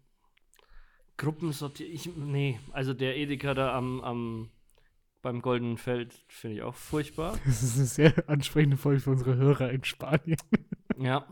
[1.17, 1.91] Gruppen sortiert.
[1.91, 4.51] Ich, nee, also der Edeka da am, am
[5.23, 7.39] beim Goldenen Feld finde ich auch furchtbar.
[7.45, 10.37] Das ist eine sehr ansprechende Folge für unsere Hörer in Spanien.
[10.99, 11.27] Ja.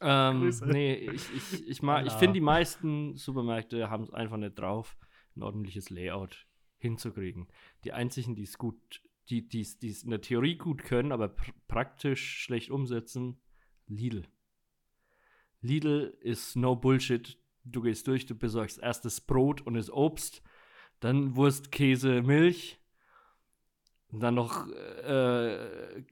[0.00, 0.66] Ähm, Grüße.
[0.66, 4.96] nee, ich, ich, ich, mag- ich finde, die meisten Supermärkte haben es einfach nicht drauf,
[5.36, 6.46] ein ordentliches Layout
[6.78, 7.46] hinzukriegen.
[7.84, 11.28] Die einzigen, die es gut, die die es die in der Theorie gut können, aber
[11.28, 13.40] pr praktisch schlecht umsetzen,
[13.86, 14.26] Lidl.
[15.60, 17.38] Lidl ist no Bullshit.
[17.64, 20.42] Du gehst durch, du besorgst erst das Brot und das Obst,
[21.00, 22.80] dann Wurst, Käse, Milch,
[24.10, 26.04] dann noch äh,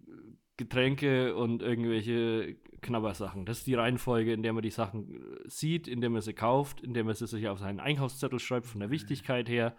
[0.56, 3.46] Getränke und irgendwelche Knabbersachen.
[3.46, 6.32] Das ist die Reihenfolge, in der man die Sachen äh, sieht, in der man sie
[6.32, 9.76] kauft, in der man sie sich auf seinen Einkaufszettel schreibt, von der Wichtigkeit her.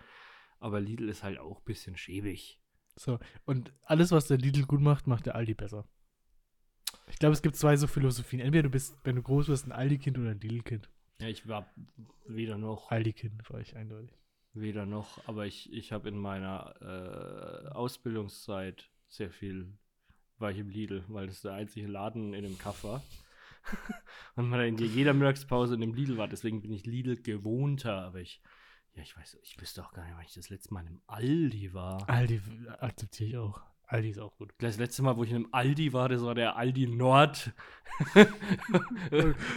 [0.59, 2.60] Aber Lidl ist halt auch ein bisschen schäbig.
[2.95, 5.85] So, und alles, was der Lidl gut macht, macht der Aldi besser.
[7.07, 8.41] Ich glaube, es gibt zwei so Philosophien.
[8.41, 10.89] Entweder du bist, wenn du groß wirst, ein Aldi-Kind oder ein Lidl-Kind.
[11.19, 11.69] Ja, ich war
[12.25, 14.17] weder noch, Aldi-Kind war ich eindeutig.
[14.53, 19.77] weder noch, aber ich, ich habe in meiner äh, Ausbildungszeit sehr viel,
[20.39, 23.03] war ich im Lidl, weil das der einzige Laden in dem Kaff war.
[24.35, 28.19] Und man in jeder Mittagspause in dem Lidl war, deswegen bin ich Lidl gewohnter, aber
[28.21, 28.41] ich,
[28.93, 31.73] ja, ich weiß, ich wüsste auch gar nicht, wann ich das letzte Mal einem Aldi
[31.73, 32.09] war.
[32.09, 32.41] Aldi
[32.79, 33.70] akzeptiere ich auch.
[33.91, 34.53] Aldi ist auch gut.
[34.59, 37.51] Das letzte Mal, wo ich in einem Aldi war, das war der Aldi Nord.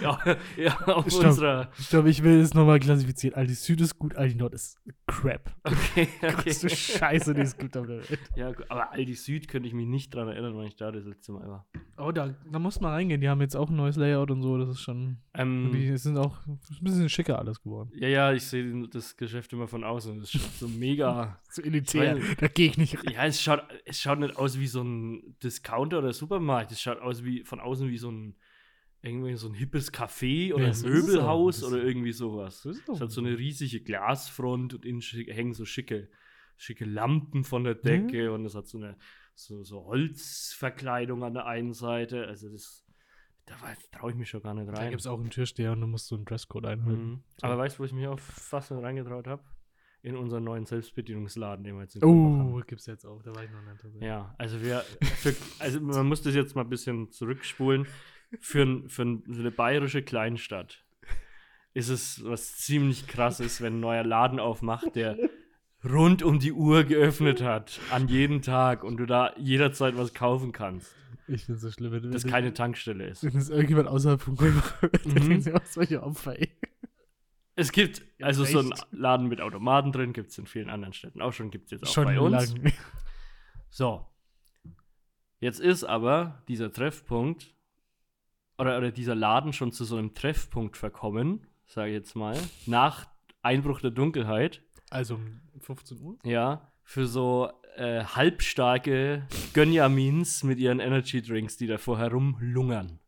[0.02, 0.18] ja,
[0.56, 1.24] ja, auf Stopp.
[1.26, 1.70] unserer.
[1.78, 3.36] Ich glaube, ich will es nochmal klassifizieren.
[3.36, 5.54] Aldi Süd ist gut, Aldi Nord ist Crap.
[5.62, 6.52] Okay, okay.
[6.68, 8.18] Scheiße, die es gibt auf der Welt.
[8.36, 11.32] Ja, aber Aldi Süd könnte ich mich nicht dran erinnern, wann ich da das letzte
[11.32, 11.66] Mal war.
[11.96, 13.20] Oh, da, da muss man reingehen.
[13.20, 14.58] Die haben jetzt auch ein neues Layout und so.
[14.58, 15.18] Das ist schon.
[15.34, 17.90] Ähm, Die es sind auch ein bisschen schicker alles geworden.
[17.94, 20.18] ja, ja, ich sehe das Geschäft immer von außen.
[20.20, 21.38] Das ist so mega.
[21.54, 22.16] So elitär.
[22.16, 23.14] Weil- Da gehe ich nicht rein.
[23.14, 26.72] ja, es schaut, es schaut nicht aus wie so ein Discounter oder Supermarkt.
[26.72, 28.36] Es schaut aus wie von außen wie so ein
[29.02, 30.86] irgendwie so ein hippes Café oder Ja, ein so.
[30.88, 32.64] Möbelhaus oder irgendwie sowas.
[32.64, 36.08] Es hat so eine riesige Glasfront und innen hängen so schicke,
[36.56, 38.96] schicke Lampen von der Decke und es hat so eine
[39.34, 42.26] so, so Holzverkleidung an der einen Seite.
[42.26, 42.86] Also das,
[43.46, 43.56] da
[43.92, 44.90] traue ich mich schon gar nicht Da rein.
[44.90, 47.10] gibt es auch einen Türsteher und du musst so einen Dresscode einhalten.
[47.10, 47.22] Mhm.
[47.42, 49.42] Aber weißt du, wo ich mich auch fast nicht reingetraut habe?
[50.04, 52.52] In unseren neuen Selbstbedienungsladen, den wir jetzt in haben.
[52.54, 53.22] Oh, gibt's jetzt auch.
[53.22, 53.80] Da war ich noch nicht.
[53.80, 54.02] tatsächlich.
[54.02, 57.86] Ja, also wir, für, also man muss das jetzt mal ein bisschen zurückspulen.
[58.38, 60.84] Für, für, ein, für eine bayerische Kleinstadt
[61.72, 65.16] ist es was ziemlich krasses, wenn ein neuer Laden aufmacht, der
[65.82, 70.52] rund um die Uhr geöffnet hat, an jedem Tag und du da jederzeit was kaufen
[70.52, 70.94] kannst,
[71.28, 73.24] Ich finde es so schlimm, wenn, das keine Tankstelle ist.
[73.24, 75.28] wenn es irgendjemand außerhalb von Kulmbach hört, dann Mhm.
[75.28, 76.50] denken sie auch solche Opfer, ey.
[77.56, 78.86] Es gibt Ja, also so einen echt.
[78.90, 81.84] Laden mit Automaten drin, gibt es in vielen anderen Städten auch schon, gibt es jetzt
[81.84, 82.54] auch Schon bei uns.
[82.54, 82.72] lang.
[83.70, 84.06] So.
[85.40, 87.54] Jetzt ist aber dieser Treffpunkt
[88.58, 93.06] oder, oder dieser Laden schon zu so einem Treffpunkt verkommen, sage ich jetzt mal, nach
[93.42, 96.18] Einbruch der Dunkelheit, Also um 15 Uhr?
[96.24, 103.00] ja, für so äh, halbstarke Gönjamins mit ihren Energy Drinks, die da vorher rumlungern.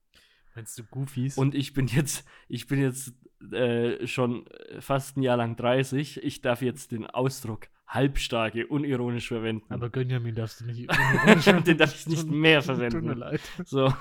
[0.54, 1.36] Meinst du Goofies?
[1.38, 3.14] Und ich bin jetzt, ich bin jetzt
[3.52, 4.46] äh, schon
[4.80, 6.22] fast ein Jahr lang 30.
[6.22, 9.72] Ich darf jetzt den Ausdruck halbstarke unironisch verwenden.
[9.72, 10.90] aber Gönjamin darfst du nicht.
[11.66, 13.18] Den darf ich nicht mehr Tut mir verwenden.
[13.18, 13.40] leid.
[13.64, 13.92] So.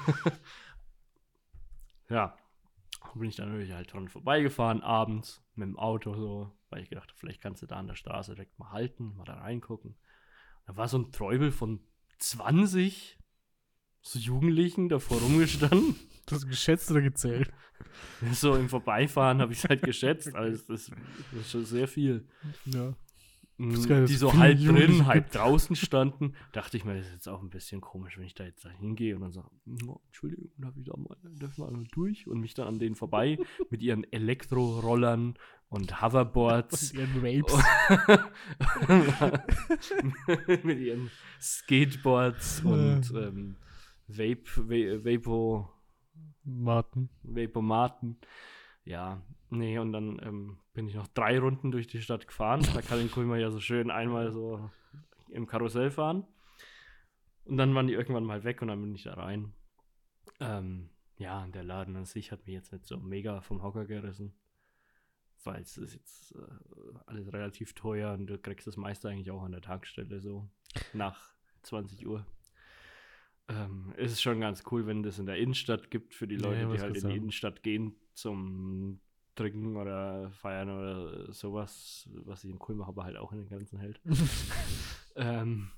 [2.10, 2.36] ja.
[3.13, 7.13] Bin ich dann natürlich halt dran vorbeigefahren, abends mit dem Auto so, weil ich gedacht,
[7.15, 9.95] vielleicht kannst du da an der Straße direkt mal halten, mal da reingucken.
[10.65, 11.80] Da war so ein Träubel von
[12.17, 13.17] 20
[14.02, 15.95] so Jugendlichen davor rumgestanden.
[16.26, 17.52] Das geschätzt oder gezählt?
[18.32, 20.34] So im Vorbeifahren habe ich es halt geschätzt.
[20.34, 22.26] Also das, das ist schon sehr viel.
[22.66, 22.94] Ja.
[23.58, 26.34] Mm, nicht, Die so halb drin, halb draußen standen.
[26.54, 28.70] Dachte ich mir, das ist jetzt auch ein bisschen komisch, wenn ich da jetzt da
[28.70, 29.50] hingehe und dann sage,
[29.88, 32.28] "Oh, Entschuldigung, darf ich da mal, darf ich mal durch?
[32.28, 33.38] Und mich dann an denen vorbei
[33.70, 35.36] mit ihren Elektrorollern
[35.70, 36.92] und Hoverboards.
[36.92, 37.64] Und ihren Rapes.
[40.64, 41.12] mit ihren
[41.42, 43.58] Skateboards und ähm,
[44.08, 45.70] Vape, Va- Vapo,
[46.46, 47.10] Martin.
[47.24, 48.18] Vapomaten.
[48.84, 52.62] Ja, nee, und dann ähm, bin ich noch drei Runden durch die Stadt gefahren.
[52.74, 54.70] Da kann in Kulmer ja so schön einmal so
[55.30, 56.26] im Karussell fahren.
[57.46, 59.54] Und dann waren die irgendwann mal weg und dann bin ich da rein.
[60.40, 64.34] Ähm, ja, der Laden an sich hat mich jetzt nicht so mega vom Hocker gerissen.
[65.44, 69.44] weil es ist jetzt äh, alles relativ teuer und du kriegst das meiste eigentlich auch
[69.44, 70.50] an der Tankstelle so
[70.94, 72.26] nach 20 Uhr.
[73.48, 76.62] Ähm, es ist schon ganz cool, wenn das in der Innenstadt gibt für die Leute,
[76.62, 77.14] ja, die halt in gesagt.
[77.14, 79.00] die Innenstadt gehen zum
[79.36, 83.78] Trinken oder Feiern oder sowas, was ich in Kulmbach aber halt auch in den Grenzen
[83.78, 84.00] hält.
[85.16, 85.72] ähm,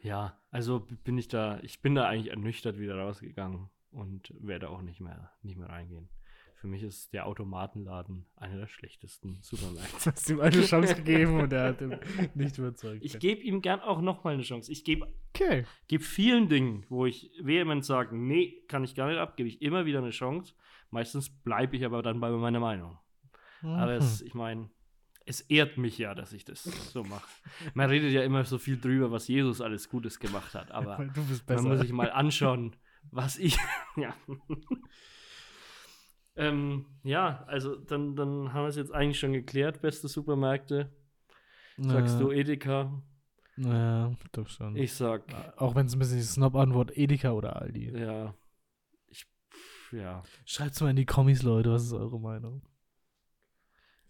[0.00, 4.82] ja, also bin ich da, ich bin da eigentlich ernüchtert wieder rausgegangen und werde auch
[4.82, 6.08] nicht mehr, nicht mehr reingehen.
[6.62, 9.96] Für mich ist der Automatenladen einer der schlechtesten Supermärkte.
[10.12, 11.98] Hast ihm eine Chance gegeben und er hat ihn
[12.36, 13.02] nicht überzeugt.
[13.04, 14.70] Ich gebe ihm gern auch nochmal eine Chance.
[14.70, 15.64] Ich gebe okay.
[15.88, 19.60] gebe vielen Dingen, wo ich vehement sage, nee, kann ich gar nicht ab, gebe ich
[19.60, 20.54] immer wieder eine Chance.
[20.90, 22.96] Meistens bleibe ich aber dann bei meiner Meinung.
[23.62, 24.26] Aber es, Mhm.
[24.28, 24.70] ich meine,
[25.26, 27.26] es ehrt mich ja, dass ich das so mache.
[27.74, 31.08] Man redet ja immer so viel drüber, was Jesus alles Gutes gemacht hat, aber Weil
[31.10, 32.76] du bist man muss sich mal anschauen,
[33.10, 33.58] was ich.
[33.96, 34.14] ja.
[36.48, 39.80] Ähm, ja, also dann, dann haben wir es jetzt eigentlich schon geklärt.
[39.82, 40.90] Beste Supermärkte.
[41.78, 43.02] Sagst du Edeka?
[43.56, 44.76] Ja, doch schon.
[44.76, 45.24] Ich sag,
[45.56, 47.98] Auch wenn es ein bisschen die Snob-Antwort Edeka oder Aldi.
[47.98, 48.34] ja.
[49.08, 50.22] Ich, pff, ja.
[50.44, 52.62] Schreibt's mal in die Kommis, Leute, was ist eure Meinung?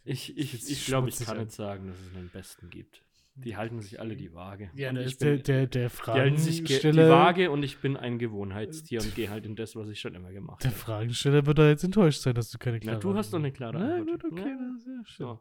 [0.05, 1.45] Ich, ich, Jetzt ich glaube, ich kann an.
[1.45, 3.03] nicht sagen, dass es einen besten gibt.
[3.35, 4.71] Die halten sich alle die Waage.
[4.75, 6.97] Ja, Und ich der, bin- der, der die halten sich die.
[6.97, 10.33] Waage und ich bin ein Gewohnheitstier und gehe halt in das, was ich schon immer
[10.33, 10.79] gemacht Der habe.
[10.81, 13.51] Fragensteller wird da jetzt enttäuscht sein, dass du keine Na, klare du hast doch eine
[13.51, 14.23] klare Na Antwort.
[14.23, 14.59] gut, okay, Ja.
[14.59, 15.27] das ist ja schön.
[15.27, 15.40] So.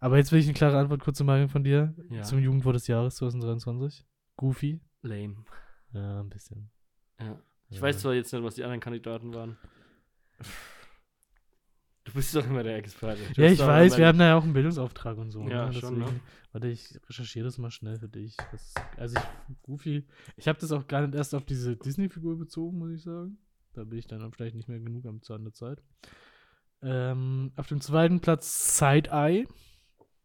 [0.00, 2.22] Aber jetzt will ich eine klare Antwort kurz zu machen von dir Ja.
[2.24, 4.04] zum Jugendwort des Jahres 2023.
[4.36, 4.80] Goofy.
[5.00, 5.36] Lame.
[5.94, 6.70] Ja, ein bisschen.
[7.18, 7.40] Ja.
[7.70, 7.82] Ich Ja.
[7.82, 9.56] weiß zwar jetzt nicht, was die anderen Kandidaten waren.
[12.14, 13.20] Du bist doch immer der Experte.
[13.34, 15.48] Du Ja, ich weiß, wir haben da ja auch einen Bildungsauftrag und so.
[15.48, 15.72] Ja, ne?
[15.72, 16.20] schon, ne?
[16.52, 18.36] Warte, ich recherchiere das mal schnell für dich.
[18.52, 20.04] Das, also ich, Goofy,
[20.36, 23.38] ich habe das auch gar nicht erst auf diese Disney-Figur bezogen, muss ich sagen.
[23.72, 25.82] Da bin ich dann vielleicht nicht mehr genug am Zahn der Zeit.
[26.82, 29.48] Ähm, auf dem zweiten Platz Side-Eye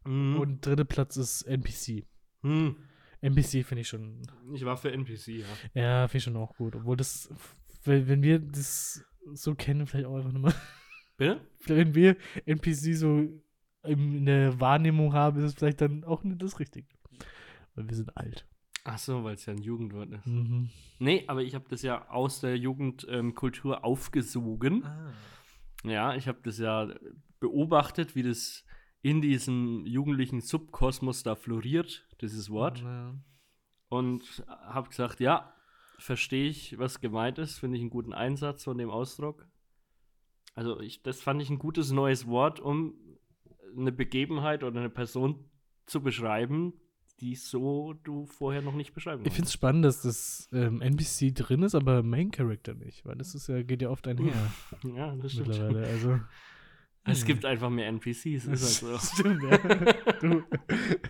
[0.06, 0.40] Mhm.
[0.40, 2.06] und dritter Platz ist NPC.
[2.44, 2.76] Hm.
[3.22, 4.22] NPC finde ich schon,
[4.54, 5.46] Ich war für NPC, ja.
[5.74, 6.76] ja, finde ich schon auch gut.
[6.76, 7.30] Obwohl das,
[7.84, 10.54] wenn wir das so kennen, vielleicht auch einfach nochmal,
[11.20, 11.42] Bitte?
[11.66, 13.30] wenn wir NPC so
[13.84, 16.88] in der Wahrnehmung haben, ist es vielleicht dann auch nicht das Richtige.
[17.76, 18.48] Weil wir sind alt.
[18.86, 20.26] Ach so, weil es ja ein Jugendwort ist.
[20.26, 20.70] Mhm.
[21.00, 24.86] Nee, aber ich habe das ja aus der Jugendkultur aufgesogen.
[24.86, 25.14] Ah.
[25.84, 26.90] Ja, ich habe das ja
[27.40, 28.66] beobachtet, wie das
[29.02, 32.82] in diesem jugendlichen Subkosmos da floriert, dieses Wort.
[32.82, 33.16] Ja.
[33.90, 35.54] Und habe gesagt, ja,
[35.98, 39.48] verstehe ich, was gemeint ist, finde ich einen guten Einsatz von dem Ausdruck.
[40.60, 42.94] Also ich, das fand ich ein gutes neues Wort, um
[43.78, 45.46] eine Begebenheit oder eine Person
[45.86, 46.74] zu beschreiben,
[47.22, 51.34] die so du vorher noch nicht beschreiben Ich finde es spannend, dass das ähm, NPC
[51.34, 54.34] drin ist, aber Main Character nicht, weil das ist ja, geht ja oft einher.
[54.84, 55.48] Ja, das stimmt.
[55.48, 55.88] mittlerweile.
[55.88, 56.20] Also,
[57.06, 59.00] Es gibt einfach mehr NPCs, ist halt so.
[59.16, 59.58] Stimmt, ja.
[60.20, 60.44] du,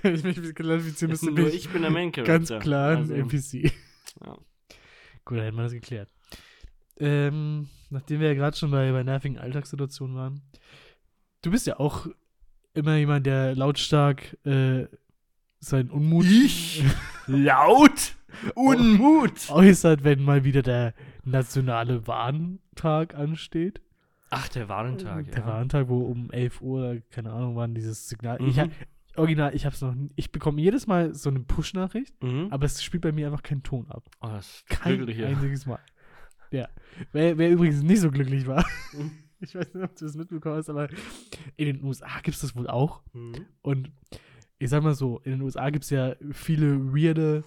[0.07, 2.37] ich mich klassifizieren müsste, bin Nur ich bin der Main Character.
[2.37, 3.73] ganz klar ein Also, NPC.
[4.23, 4.37] Ja.
[5.25, 6.09] Gut, dann hätten wir das geklärt.
[6.97, 10.41] Ähm, nachdem wir ja gerade schon bei, bei nervigen Alltagssituationen waren.
[11.41, 12.07] Du bist ja auch
[12.73, 14.87] immer jemand, der lautstark äh,
[15.59, 16.83] seinen Unmut Ich?
[17.27, 18.15] Laut
[18.55, 19.49] Unmut.
[19.49, 23.81] äußert, wenn mal wieder der nationale Warntag ansteht.
[24.29, 25.47] Ach, der Warentag, Der ja.
[25.47, 28.39] Warntag, wo um 11 Uhr, keine Ahnung, wann dieses Signal.
[28.45, 28.61] Ich, Mhm.
[28.61, 28.69] hab-
[29.15, 29.95] original, ich hab's noch.
[30.15, 32.47] Ich bekomme jedes Mal so eine Push-Nachricht, Mhm.
[32.51, 34.03] aber es spielt bei mir einfach keinen Ton ab.
[34.21, 35.79] Oh, das ist Kein glücklich, einziges Mal.
[36.51, 36.67] Ja.
[37.11, 39.11] Wer, wer übrigens nicht so glücklich war, Mhm.
[39.39, 40.89] ich weiß nicht, ob du das mitbekommen hast, aber
[41.55, 43.01] in den USA gibt es das wohl auch.
[43.13, 43.45] Mhm.
[43.61, 43.91] Und
[44.57, 47.43] ich sag mal so, in den USA gibt es ja viele weirde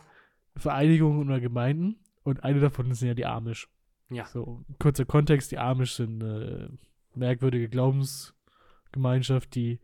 [0.56, 3.68] Vereinigungen oder Gemeinden und eine davon sind ja die Amish.
[4.10, 4.26] Ja.
[4.26, 6.70] So, kurzer Kontext, die Amish sind eine
[7.14, 9.80] merkwürdige Glaubensgemeinschaft, die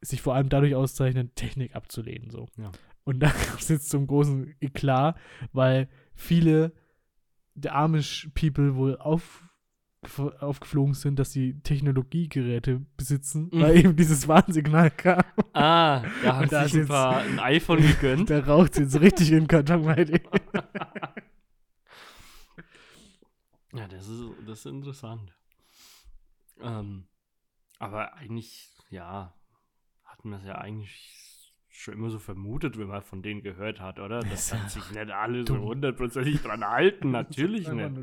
[0.00, 2.30] sich vor allem dadurch auszeichnet, Technik abzulehnen.
[2.30, 2.48] So.
[2.56, 2.72] Ja.
[3.04, 5.16] Und da gab es jetzt zum großen Eklat,
[5.52, 6.72] weil viele
[7.54, 9.42] der Amish-People wohl auf,
[10.40, 13.60] aufgeflogen sind, dass sie Technologiegeräte besitzen, Mhm.
[13.60, 15.22] weil eben dieses Warnsignal kam.
[15.54, 18.28] Ah, da haben da sich ein paar ein iPhone gegönnt.
[18.30, 20.20] Da raucht jetzt richtig im Karton bei dir.
[23.72, 25.32] ja, das ist, das ist interessant.
[26.60, 27.06] Ähm,
[27.78, 29.34] aber eigentlich, ja,
[30.04, 31.10] hatten wir es ja eigentlich
[31.76, 34.20] schon immer so vermutet, wenn man von denen gehört hat, oder?
[34.20, 35.62] Dass dann sich nicht alle so dumm.
[35.64, 37.10] hundertprozentig dran halten.
[37.12, 37.90] Natürlich nicht.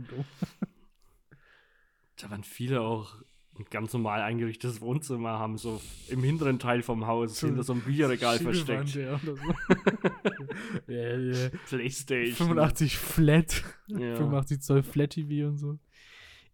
[2.17, 3.15] Da waren viele auch
[3.57, 7.73] ein ganz normal eingerichtetes Wohnzimmer, haben so im hinteren Teil vom Haus So hinter so
[7.73, 8.93] einem Schiebewand, versteckt.
[8.93, 9.35] Ja, so.
[10.87, 11.49] ja, ja.
[11.65, 12.35] Playstation.
[12.35, 14.17] 85 Flat, Ja.
[14.17, 15.79] 85 Zoll Flat TV und so.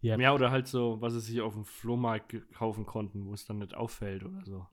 [0.00, 0.18] Ja.
[0.18, 3.58] Ja, oder halt so, was sie sich auf dem Flohmarkt kaufen konnten, wo es dann
[3.58, 4.66] nicht auffällt oder so.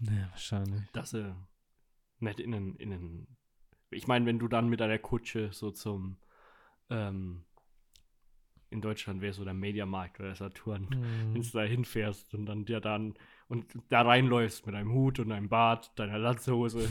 [0.00, 0.82] Ja, wahrscheinlich.
[0.92, 1.34] Dass sie
[2.20, 3.36] nicht in den, in den
[3.90, 6.18] ich meine, wenn du dann mit einer Kutsche so zum
[6.90, 7.44] ähm,
[8.70, 11.34] in Deutschland wäre so der Mediamarkt oder der Saturn, Hm.
[11.34, 13.14] wenn du da hinfährst und dann dir dann
[13.48, 16.90] und da reinläufst mit einem Hut und einem Bart, deiner Latzhose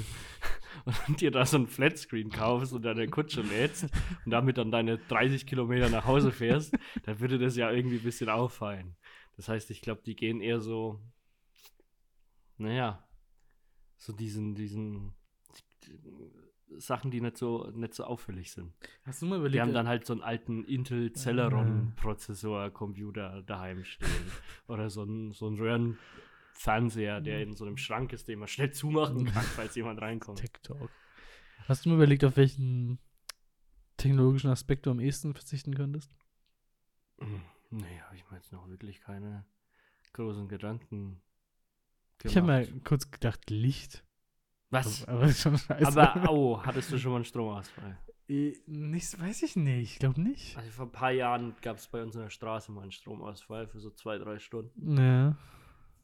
[1.08, 3.84] und dir da so ein Flatscreen kaufst und deine Kutsche lädst
[4.24, 8.04] und damit dann deine 30 Kilometer nach Hause fährst, dann würde das ja irgendwie ein
[8.04, 8.96] bisschen auffallen.
[9.36, 11.02] Das heißt, ich glaube, die gehen eher so,
[12.58, 13.05] naja,
[13.98, 15.14] so diesen, diesen
[16.78, 18.74] Sachen, die nicht so, nicht so auffällig sind.
[19.04, 23.84] Hast du mal Die überlegt, haben dann halt so einen alten Intel Celeron-Prozessor, Computer daheim
[23.84, 24.10] stehen.
[24.68, 28.72] Oder so einen, so einen Röhrenfernseher, der in so einem Schrank ist, den man schnell
[28.72, 30.40] zumachen kann, falls jemand reinkommt.
[30.40, 30.90] TikTok.
[31.68, 33.00] Hast du mal überlegt, auf welchen
[33.98, 36.14] technologischen Aspekt du am ehesten verzichten könntest?
[37.20, 39.46] Hm, Nee, habe ich mir jetzt noch wirklich keine
[40.14, 41.22] großen Gedanken
[42.24, 42.72] Ich habe gemacht.
[42.72, 44.04] mal kurz gedacht, Licht.
[44.72, 45.06] Was?
[45.08, 45.30] Aber.
[45.86, 47.98] Aber, oh, hattest du schon mal einen Stromausfall?
[48.28, 49.94] Äh, Nicht, weiß ich nicht.
[49.94, 50.58] Ich glaube nicht.
[50.58, 53.68] Also vor ein paar Jahren gab es bei uns in der Straße mal einen Stromausfall
[53.68, 54.98] für so zwei, drei Stunden.
[54.98, 55.38] Ja.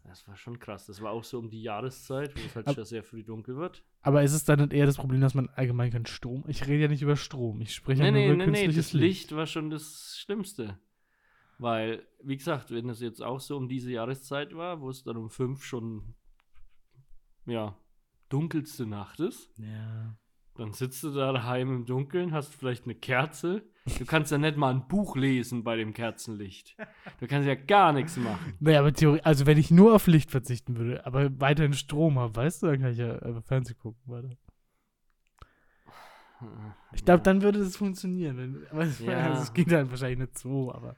[0.03, 0.85] Das war schon krass.
[0.87, 3.55] Das war auch so um die Jahreszeit, wo es halt Ab- schon sehr früh dunkel
[3.55, 3.83] wird.
[4.01, 6.43] Aber ist es dann eher das Problem, dass man allgemein keinen Strom.
[6.47, 7.61] Ich rede ja nicht über Strom.
[7.61, 10.17] Ich spreche Nee, ja nur nee, über nee, nee, künstliches das Licht war schon das
[10.19, 10.79] Schlimmste.
[11.61, 15.15] Weil, wie gesagt, wenn es jetzt auch so um diese Jahreszeit war, wo es dann
[15.15, 16.15] um fünf schon,
[17.45, 17.77] ja,
[18.29, 20.17] dunkelste Nacht ist, Ja.
[20.55, 23.61] dann sitzt du da daheim im Dunkeln, hast vielleicht eine Kerze.
[23.99, 26.75] Du kannst ja nicht mal ein Buch lesen bei dem Kerzenlicht.
[27.19, 28.55] Du kannst ja gar nichts machen.
[28.59, 32.35] Naja, aber theoretisch, also wenn ich nur auf Licht verzichten würde, aber weiterhin Strom habe,
[32.35, 34.35] weißt du, dann kann ich ja einfach Fernsehen gucken weiter.
[36.93, 38.37] Ich glaube, dann würde das funktionieren.
[38.37, 39.29] Wenn, aber es, Ja.
[39.29, 40.95] also, es geht dann wahrscheinlich nicht so, aber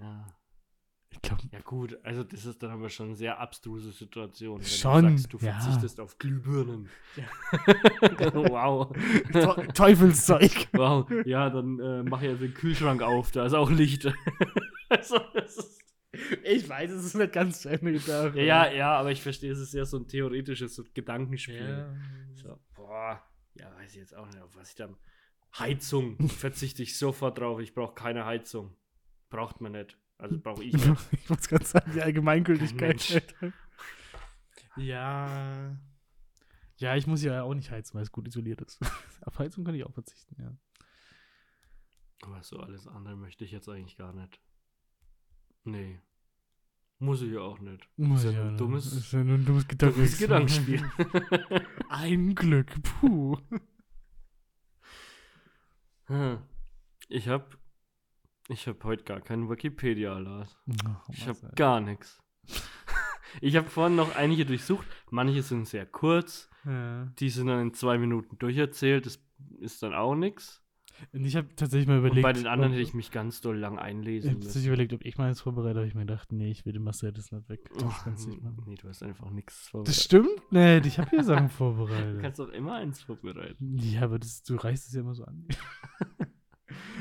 [0.00, 0.26] Ja.
[1.10, 4.60] ich glaube, Ja gut, also das ist dann aber schon eine sehr abstruse Situation.
[4.60, 5.52] Wenn Schon, du sagst, du ja.
[5.52, 6.88] verzichtest auf Glühbirnen.
[7.16, 7.24] Ja.
[8.34, 8.92] wow.
[9.32, 10.68] Te Teufelszeug.
[10.72, 14.06] Wow, ja, dann äh, mach ja den Kühlschrank auf, da ist auch Licht.
[14.88, 15.80] also, das ist,
[16.44, 18.34] Ich weiß, es ist nicht ganz Ende gedacht.
[18.34, 21.68] ja, ja, ja, aber ich verstehe, es ist ja so ein theoretisches Gedankenspiel.
[21.68, 21.94] Ja.
[22.34, 23.22] So, boah,
[23.54, 24.96] ja, weiß ich jetzt auch nicht, auf was ich dann.
[25.58, 27.60] Heizung verzichte ich sofort drauf.
[27.60, 28.76] Ich brauche keine Heizung.
[29.30, 29.96] Braucht man nicht.
[30.18, 30.86] Also brauche ich nicht.
[31.12, 33.24] Ich muss gerade sagen, die Allgemeingültigkeit.
[34.76, 35.76] Ja.
[36.76, 38.80] Ja, ich muss ja auch nicht heizen, weil es gut isoliert ist.
[39.22, 40.56] Auf Heizung kann ich auch verzichten, ja.
[42.22, 44.40] Aber so alles andere möchte ich jetzt eigentlich gar nicht.
[45.64, 46.00] Nee.
[46.98, 47.88] Muss ich ja auch nicht.
[47.96, 48.56] Muss ja ein ja, ne?
[48.58, 50.82] dummes- ist ja nur ein dummes Dummes Gedankenspiel.
[51.88, 53.38] Ein Glück, puh.
[56.06, 56.38] Hm.
[57.08, 57.56] ich hab.
[58.52, 60.56] Ich hab heute gar keinen Wikipedia, Lars.
[60.68, 60.72] Oh,
[61.12, 61.52] Ich hab Marcel.
[61.56, 62.20] gar nichts.
[63.40, 64.84] Ich habe vorhin noch einige durchsucht.
[65.12, 66.50] Manche sind sehr kurz.
[66.64, 67.04] Ja.
[67.20, 69.06] Die sind dann in zwei Minuten durcherzählt.
[69.06, 69.22] Das
[69.60, 70.64] ist dann auch nichts.
[71.12, 72.24] Und ich habe tatsächlich mal Und überlegt.
[72.24, 74.66] bei den anderen hätte ich mich ganz doll lang ich einlesen tatsächlich müssen.
[74.66, 77.30] überlegt, ob ich meins vorbereite, aber ich mir gedacht, nee, ich will dem Marcel das
[77.30, 77.70] nicht weg.
[77.72, 78.62] Das du machen.
[78.66, 80.02] nee, du hast einfach nichts Das vorbereitet.
[80.02, 82.20] stimmt nicht, ich habe hier Sachen Du vorbereitet.
[82.20, 83.76] kannst doch immer eins vorbereiten.
[83.78, 85.46] Ja, aber das, du reißt es ja immer so an.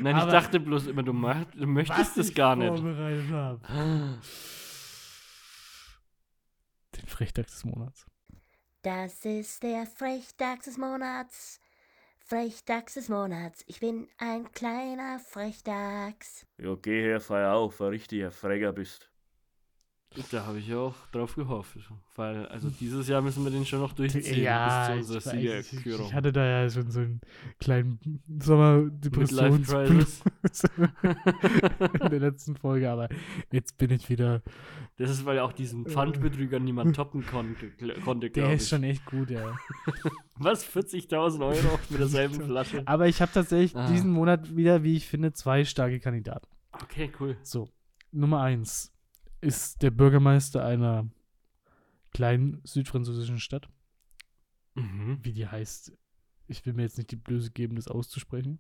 [0.02, 2.68] Nein, Aber- ich dachte bloß immer, du, mach, du möchtest es gar nicht.
[2.70, 3.60] vorbereitet habe.
[6.96, 8.06] Den Frechdachs des Monats.
[8.82, 11.60] Das ist der Frechdachs des Monats.
[12.20, 13.64] Frechdachs des Monats.
[13.68, 16.46] Ich bin ein kleiner Frechdachs.
[16.58, 19.10] Ja, geh her, feier auf, ein richtiger Fräger bist.
[20.32, 21.78] Da habe ich auch drauf gehofft.
[22.16, 25.34] Weil, also dieses Jahr müssen wir den schon noch durchziehen Ja, bis zu ich, unserer
[25.34, 26.08] weiß, ich, Siegerkürung.
[26.08, 27.22] ich hatte da ja schon so einen
[27.60, 28.00] kleinen
[28.40, 29.72] Sommerdepressions
[30.74, 33.08] in der letzten Folge, aber
[33.52, 34.42] jetzt bin ich wieder.
[34.98, 37.70] Das ist, weil auch diesen Pfandbetrüger niemand toppen konnte,
[38.04, 39.56] konnte Der ist schon echt gut, ja.
[40.38, 40.66] Was?
[40.66, 42.82] 40.000 Euro mit derselben Flasche?
[42.86, 43.88] Aber ich habe tatsächlich Ah.
[43.92, 46.48] diesen Monat wieder, wie ich finde, zwei starke Kandidaten.
[46.84, 47.38] Okay, cool.
[47.44, 47.70] So,
[48.12, 48.92] Nummer eins
[49.42, 51.10] ist der Bürgermeister einer
[52.12, 53.70] kleinen südfranzösischen Stadt.
[54.76, 55.20] Mhm.
[55.22, 55.92] Wie die heißt,
[56.48, 58.60] ich will mir jetzt nicht die Blöße geben, das auszusprechen,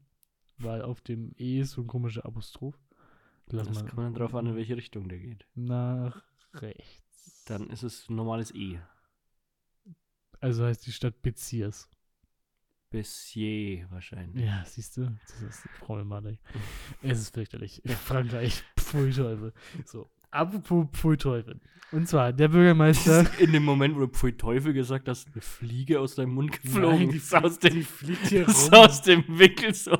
[0.57, 2.77] weil auf dem E ist so ein komischer Apostroph.
[3.47, 5.45] Lass Das kommt dann drauf an, in welche Richtung der geht.
[5.55, 6.23] nach
[6.53, 7.43] rechts.
[7.45, 8.80] Dann ist es normales E.
[10.39, 11.89] Also heißt die Stadt Beziers.
[12.91, 14.45] Bessier wahrscheinlich.
[14.45, 16.38] Ja, siehst du, das ist problematisch.
[17.03, 17.82] es ist fürchterlich.
[17.86, 19.53] Frankreich, pfui Teufel.
[19.86, 21.59] So, apropos pfui Teufel.
[21.91, 23.25] Und zwar, der Bürgermeister.
[23.39, 26.99] In dem Moment, wo du Pfui Teufel gesagt hast, eine Fliege aus deinem Mund geflogen.
[26.99, 28.80] Nein, die ist aus dem, fliegt hier ist rum.
[28.80, 29.97] aus dem Winkel so.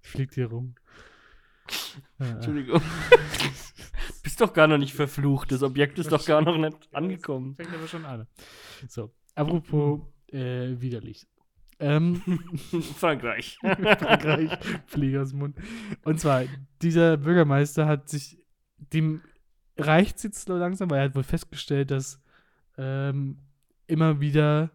[0.00, 0.74] fliegt hier rum.
[2.18, 2.82] Äh, Entschuldigung.
[4.24, 5.52] Bist doch gar noch nicht verflucht.
[5.52, 7.54] Das Objekt ist doch gar noch nicht angekommen.
[7.54, 8.26] Fängt aber schon an.
[8.88, 10.00] So, apropos
[10.32, 11.26] äh, widerlich.
[11.78, 12.16] Ähm,
[12.96, 13.58] Frankreich.
[13.60, 14.50] Frankreich,
[14.86, 15.56] Fliege aus dem Mund.
[16.04, 16.44] Und zwar,
[16.80, 18.38] dieser Bürgermeister hat sich,
[18.92, 19.20] dem
[19.78, 22.20] reicht jetzt so langsam, weil er hat wohl festgestellt, dass
[22.78, 23.38] ähm,
[23.86, 24.70] immer wieder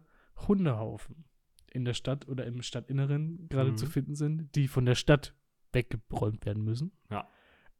[0.46, 1.24] Hundehaufen
[1.72, 3.76] in der Stadt oder im Stadtinneren gerade Mhm.
[3.76, 5.34] zu finden sind, die von der Stadt
[5.72, 6.92] weggeräumt werden müssen.
[7.10, 7.28] Ja.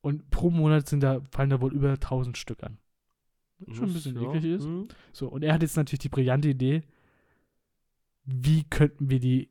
[0.01, 2.79] Und pro Monat sind da, fallen da wohl über 1000 Stück an.
[3.73, 4.29] Schon ein bisschen Ja.
[4.29, 4.67] eklig ist.
[4.67, 4.89] Mhm.
[5.13, 6.83] So, und er hat jetzt natürlich die brillante Idee,
[8.25, 9.51] wie könnten wir die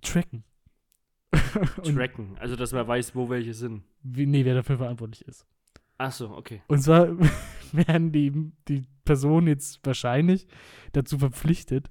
[0.00, 0.44] tracken?
[1.82, 2.36] Tracken.
[2.38, 3.82] Also, dass man weiß, wo welche sind.
[4.02, 5.46] wie, nee, wer dafür verantwortlich ist.
[6.02, 6.62] Achso, okay.
[6.66, 7.08] Und zwar
[7.72, 10.46] werden die, die Personen jetzt wahrscheinlich
[10.92, 11.90] dazu verpflichtet,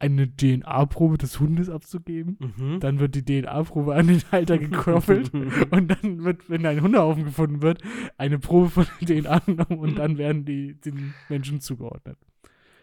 [0.00, 2.36] eine DNA-Probe des Hundes abzugeben.
[2.40, 2.80] Mhm.
[2.80, 5.32] Dann wird die DNA-Probe an den Halter gekoppelt
[5.70, 7.82] und dann wird, wenn ein Hundehaufen gefunden wird,
[8.18, 12.18] eine Probe von der DNA genommen und dann werden die den Menschen zugeordnet.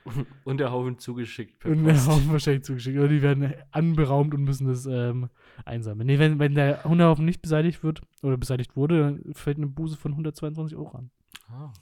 [0.44, 2.06] Und der Haufen zugeschickt per Und der.
[2.08, 2.98] Haufen wahrscheinlich zugeschickt.
[2.98, 5.30] Oder die werden anberaumt und müssen das ähm,
[5.66, 6.08] einsammeln.
[6.08, 9.98] Nee, wenn, wenn der Hundehaufen nicht beseitigt wird oder beseitigt wurde, dann fällt eine Buße
[9.98, 11.12] von 122 Euro an.
[11.48, 11.74] Ah.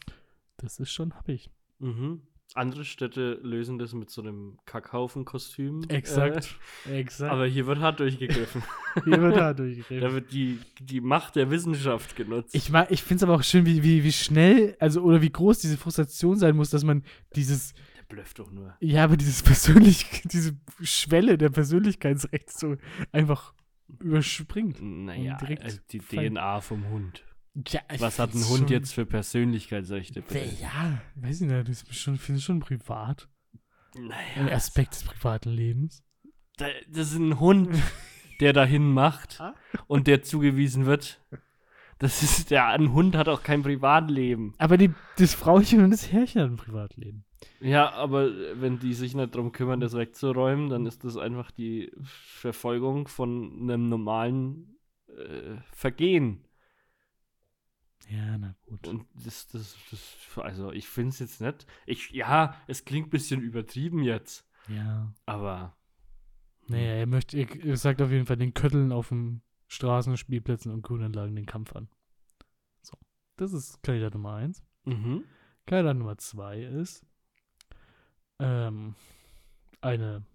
[0.58, 1.50] Das ist schon happig.
[1.80, 2.22] Mhm.
[2.54, 5.84] Andere Städte lösen das mit so einem Kackhaufen-Kostüm.
[5.90, 6.56] Exakt.
[6.90, 7.32] Äh, Exakt.
[7.32, 8.64] aber hier wird hart durchgegriffen.
[9.04, 10.14] hier wird da da durchgegriffen.
[10.14, 12.56] wird die, die Macht der Wissenschaft genutzt.
[12.56, 15.60] Ich, ich finde es aber auch schön, wie, wie, wie schnell, also oder wie groß
[15.60, 17.04] diese Frustration sein muss, dass man
[17.36, 17.74] dieses,
[18.10, 18.76] der blöfft doch nur.
[18.80, 22.76] ja, aber dieses persönlich, diese Schwelle der Persönlichkeitsrechte so
[23.12, 23.54] einfach
[24.00, 24.78] überspringt.
[24.82, 27.24] Naja, direkt also die fein- DNA vom Hund.
[27.70, 30.22] Ja, Was hat ein Hund jetzt für Persönlichkeitsrechte?
[30.22, 30.46] bitte?
[30.62, 33.28] Ja, weiß ich nicht, das ist schon, finde ich schon privat.
[33.96, 36.04] Ein Naja, Aspekt des privaten Lebens.
[36.58, 37.76] da- das ist ein Hund,
[38.42, 39.56] der dahin macht Ah.
[39.88, 41.20] und der zugewiesen wird.
[41.98, 44.54] Das ist, der, ein Hund hat auch kein Privatleben.
[44.60, 47.24] Aber die, das Frauchen und das Herrchen hat ein Privatleben.
[47.60, 48.30] Ja, aber
[48.62, 53.62] wenn die sich nicht darum kümmern, das wegzuräumen, dann ist das einfach die Verfolgung von
[53.62, 54.78] einem normalen
[55.08, 56.44] äh, Vergehen.
[58.10, 58.88] Ja, na gut.
[58.88, 61.66] Und das, das, das also ich finde es jetzt nicht.
[61.86, 65.14] Ich, ja, es klingt ein bisschen übertrieben jetzt, Ja.
[65.26, 65.76] aber
[66.68, 70.72] Naja, er möchte, er, er sagt auf jeden Fall den Kötteln auf den Straßen, Spielplätzen
[70.72, 71.90] und Grünanlagen den Kampf an.
[72.82, 72.94] So.
[73.36, 74.64] Das ist Kandidat Nummer eins.
[74.86, 75.24] mhm.
[75.66, 77.06] Kandidat Nummer zwei ist
[78.40, 78.96] ähm,
[79.82, 80.26] eine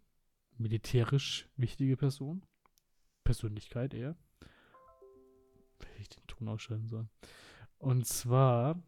[0.59, 2.45] militärisch wichtige Person.
[3.25, 4.17] Persönlichkeit eher.
[5.81, 7.09] Hätte ich den Ton ausschalten sollen.
[7.79, 8.83] Und zwar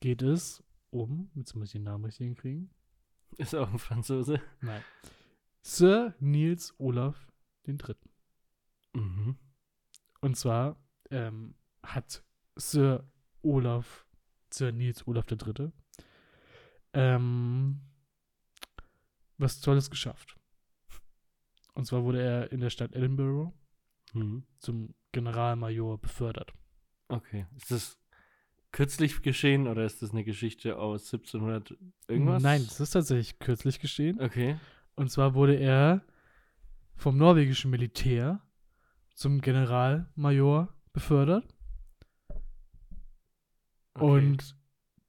[0.00, 2.70] geht es um, jetzt muss ich den Namen richtig hinkriegen.
[3.36, 4.40] ist auch ein Franzose.
[4.60, 4.82] Nein.
[5.62, 7.30] Sir Niels Olaf
[7.66, 8.10] den Dritten.
[8.92, 9.36] Mhm.
[10.20, 10.76] Und zwar
[11.10, 12.24] ähm, hat
[12.56, 13.08] Sir
[13.42, 14.06] Olaf,
[14.50, 15.72] Sir Niels Olaf der Dritte,
[16.92, 17.80] ähm,
[19.40, 20.36] was Tolles geschafft.
[21.74, 23.52] Und zwar wurde er in der Stadt Edinburgh
[24.12, 24.44] Mhm.
[24.58, 26.52] zum Generalmajor befördert.
[27.08, 27.46] Okay.
[27.56, 27.96] Ist das
[28.72, 31.76] kürzlich geschehen oder ist das eine Geschichte aus 1700
[32.08, 32.42] irgendwas?
[32.42, 34.20] Nein, das ist tatsächlich kürzlich geschehen.
[34.20, 34.58] Okay.
[34.96, 36.02] Und zwar wurde er
[36.96, 38.40] vom norwegischen Militär
[39.14, 41.46] zum Generalmajor befördert.
[43.94, 44.04] okay.
[44.04, 44.56] Und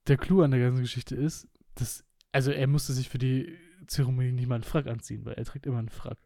[0.08, 3.58] der Clou an der ganzen Geschichte ist, dass, also er musste sich für die
[3.92, 6.18] Zeremonie nicht mal einen Frack anziehen, weil er trägt immer einen Frack.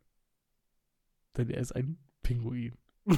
[1.38, 2.78] Denn er ist ein Pinguin.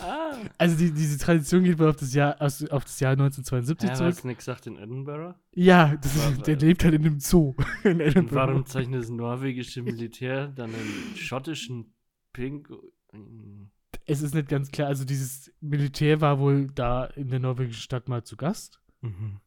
[0.00, 0.36] ah.
[0.58, 3.94] Also die, diese Tradition geht wohl auf das Jahr, aus, auf das Jahr 1972 Ja,
[3.94, 4.12] zurück.
[4.12, 5.34] hast du nicht gesagt in Edinburgh?
[5.54, 8.34] Ja, das Wa- ist, der lebt halt in einem Zoo in Und Edinburgh.
[8.34, 11.94] warum zeichnet das norwegische Militär dann einen schottischen
[12.32, 13.70] Pinguin?
[14.06, 18.08] Es ist nicht ganz klar, also dieses Militär war wohl da in der norwegischen Stadt
[18.08, 18.80] mal zu Gast.
[19.00, 19.40] Mhm.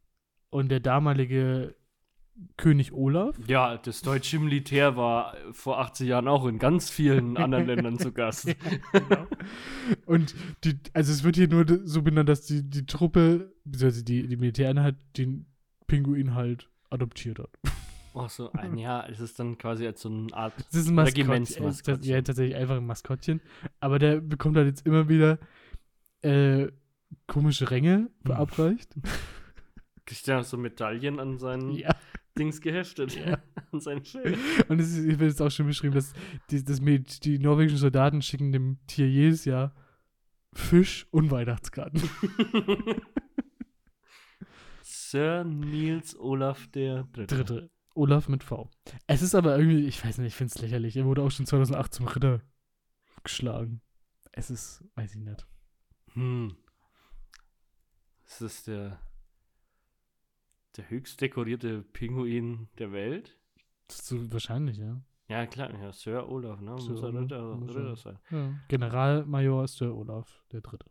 [0.53, 1.73] Und der damalige
[2.57, 7.65] König Olaf Ja, das deutsche Militär war vor 80 Jahren auch in ganz vielen anderen
[7.65, 8.45] Ländern zu Gast.
[8.91, 9.25] genau.
[10.05, 14.27] Und die, also es wird hier nur so benannt, dass die, die Truppe, beziehungsweise die,
[14.27, 15.47] die Militäreinheit den
[15.87, 17.49] Pinguin halt adoptiert hat.
[18.13, 20.53] Ach so, ein Jahr, es ist dann quasi als so eine Art.
[20.55, 21.31] Das ist ein Maskottchen.
[21.31, 22.01] Regimentsmaskottchen.
[22.01, 23.41] Es Ja, tatsächlich einfach ein Maskottchen.
[23.79, 25.39] Aber der bekommt halt jetzt immer wieder
[26.21, 26.67] äh,
[27.25, 28.95] komische Ränge verabreicht.
[30.09, 31.89] Ja so Medaillen an seinen ja.
[32.37, 33.15] Dings geheftet.
[33.15, 33.37] Ja.
[33.71, 34.37] an seinen Schild.
[34.67, 36.13] Und es ist, wird jetzt auch schon beschrieben, dass
[36.49, 39.73] die, das, Mil- die norwegischen Soldaten schicken dem Tier jedes Jahr
[40.53, 42.01] Fisch und Weihnachtskarten.
[44.81, 47.35] Sir Niels Olaf der Dritte.
[47.35, 47.69] Dritte.
[47.95, 48.69] Olaf mit V.
[49.07, 50.97] Es ist aber irgendwie, ich weiß nicht, ich finde es lächerlich.
[50.97, 52.41] Er wurde auch schon 2008 zum Ritter
[53.23, 53.81] geschlagen.
[54.31, 55.45] Es ist, weiß ich nicht.
[56.13, 56.55] Hm.
[58.23, 58.99] Das ist der,
[60.77, 63.37] der höchst dekorierte Pinguin der Welt.
[63.87, 65.01] Das ist so wahrscheinlich, ja.
[65.27, 66.77] Ja, klar, ja, Sir Olaf, ne?
[66.79, 67.95] Sir muss er Ritter, muss Ritter er.
[67.95, 68.19] sein.
[68.31, 68.59] ja.
[68.67, 70.89] Generalmajor Sir Olaf der Dritte.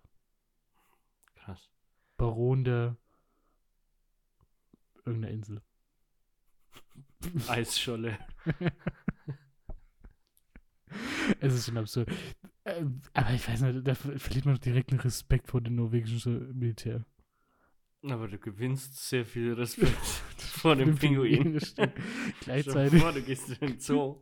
[1.34, 1.70] Krass.
[2.16, 2.96] Baron der
[5.04, 5.62] irgendeiner Insel.
[7.48, 8.18] Eisscholle.
[11.40, 12.10] Es ist schon absurd.
[12.64, 15.76] Äh, aber ich weiß nicht, da ver- verliert man doch direkt den Respekt vor dem
[15.76, 17.04] norwegischen Militär.
[18.04, 19.96] Aber du gewinnst sehr viel Respekt
[20.36, 21.58] vor dem Pinguin.
[22.40, 23.00] Gleichzeitig.
[23.00, 24.20] vor, du gehst in den Zoo.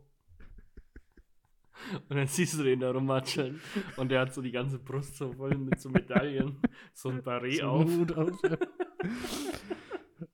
[2.07, 3.59] Und dann siehst du den da rummatscheln.
[3.97, 6.57] Und der hat so die ganze Brust so voll mit so Medaillen.
[6.93, 7.85] So ein Barret so auf.
[7.85, 8.39] Hut auf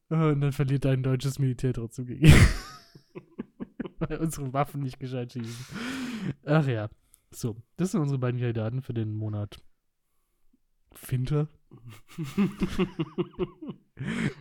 [0.10, 0.30] ja.
[0.30, 2.34] Und dann verliert dein deutsches Militär trotzdem gegen.
[4.00, 5.78] Weil unsere Waffen nicht gescheit schießen.
[6.46, 6.90] Ach ja.
[7.32, 9.62] So, das sind unsere beiden Kandidaten für den Monat
[11.10, 11.48] Winter.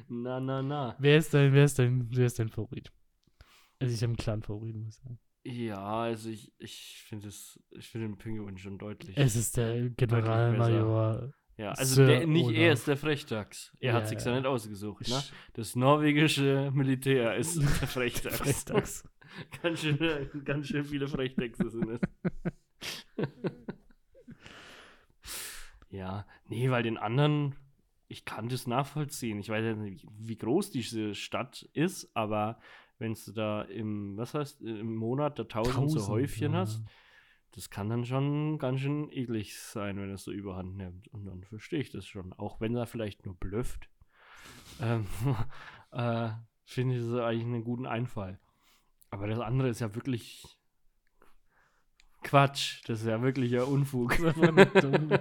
[0.09, 0.97] Na, na, na.
[0.99, 2.93] Wer ist dein, wer ist dein, wer ist dein Favorit?
[3.79, 5.19] Also ich habe einen klaren Favoriten, muss ich sagen.
[5.45, 9.17] Ja, also ich, ich finde es, ich finde den Pinguin schon deutlich.
[9.17, 11.33] Es ist der Generalmajor.
[11.57, 12.73] ja, also Sir der, nicht er Olaf.
[12.79, 13.73] ist der Frechdachs.
[13.79, 14.35] Er Ja, hat sich ja.
[14.35, 15.23] nicht ausgesucht, ne?
[15.53, 18.39] Das norwegische Militär ist der Frechdachs.
[18.39, 19.05] Frechdachs.
[19.63, 19.99] ganz, schön,
[20.45, 22.01] ganz schön viele Frechdachse sind es.
[25.91, 27.55] ja, nee, weil den anderen,
[28.09, 29.39] ich kann das nachvollziehen.
[29.39, 32.59] Ich weiß ja nicht, wie groß diese Stadt ist, aber
[32.99, 36.61] wenn du da im, was heißt, im Monat da tausend, so Tausend, Häufchen ja.
[36.61, 36.83] hast,
[37.53, 41.09] das kann dann schon ganz schön eklig sein, wenn es so überhand nimmt.
[41.09, 42.33] Und dann verstehe ich das schon.
[42.35, 43.89] Auch wenn er vielleicht nur blüfft,
[44.81, 45.07] ähm,
[45.93, 46.31] äh,
[46.65, 48.39] finde ich das eigentlich einen guten Einfall.
[49.11, 50.45] Aber das andere ist ja wirklich
[52.23, 52.83] Quatsch.
[52.87, 54.17] Das ist ja wirklicher Unfug.
[54.19, 55.19] Das ist einfach nur dumm.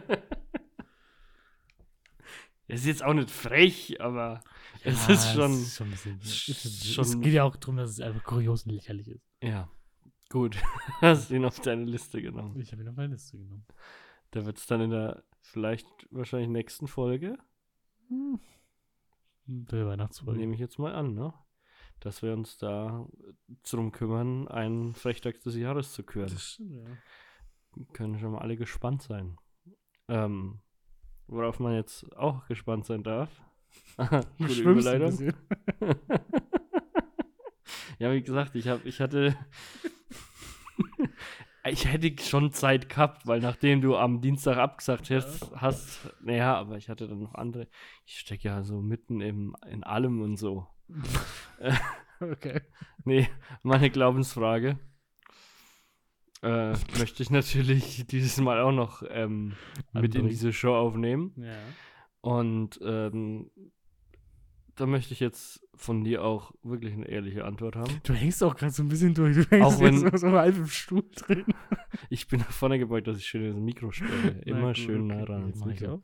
[2.68, 4.42] Es ist jetzt auch nicht frech, aber
[4.84, 5.52] es Ja, ist schon.
[5.52, 8.00] Es, ist schon bisschen, es es, ist schon- es geht ja auch darum, dass es
[8.02, 9.24] einfach kurios und lächerlich ist.
[9.44, 9.70] Ja,
[10.30, 10.58] gut.
[11.02, 12.60] Hast ihn auf deine Liste genommen.
[12.60, 13.66] Ich habe ihn auf meine Liste genommen.
[14.32, 17.38] Da wird es dann in der vielleicht wahrscheinlich nächsten Folge,
[18.10, 18.40] Hm.
[19.48, 20.40] Der Weihnachtsfolge.
[20.40, 21.34] nehme ich jetzt mal an, ne?
[22.00, 23.08] Dass wir uns da
[23.70, 26.30] drum kümmern, einen Frechdachs des Jahres zu küren.
[26.30, 27.86] Das stimmt, ja.
[27.94, 29.38] Können schon mal alle gespannt sein.
[30.08, 30.62] Ähm,
[31.28, 33.30] worauf man jetzt auch gespannt sein darf.
[34.38, 35.34] Gute Überleitung.
[38.00, 39.36] ja, wie gesagt, ich, hab, ich hatte.
[41.66, 46.78] ich hätte schon Zeit gehabt, weil nachdem du am Dienstag abgesagt hast, hast naja, aber
[46.78, 47.68] ich hatte dann noch andere.
[48.06, 50.68] Ich stecke ja so mitten im, in allem und so.
[52.20, 52.62] Okay.
[53.04, 53.28] Nee,
[53.62, 54.80] meine Glaubensfrage.
[56.42, 59.54] Äh, möchte ich natürlich dieses Mal auch noch ähm,
[59.94, 61.34] mit in diese Show aufnehmen.
[61.38, 61.56] Ja.
[62.22, 63.50] Und ähm,
[64.76, 68.02] da möchte ich jetzt von dir auch wirklich eine ehrliche Antwort haben.
[68.04, 69.36] Du hängst auch gerade so ein bisschen durch.
[69.38, 71.46] Du hängst Auch wenn- jetzt so, halb im Stuhl drin.
[72.10, 74.40] Ich bin nach vorne gebeugt, dass ich schön ins Mikro spreche.
[74.46, 76.04] Immer gut, schön nah okay, ran ans Mikro.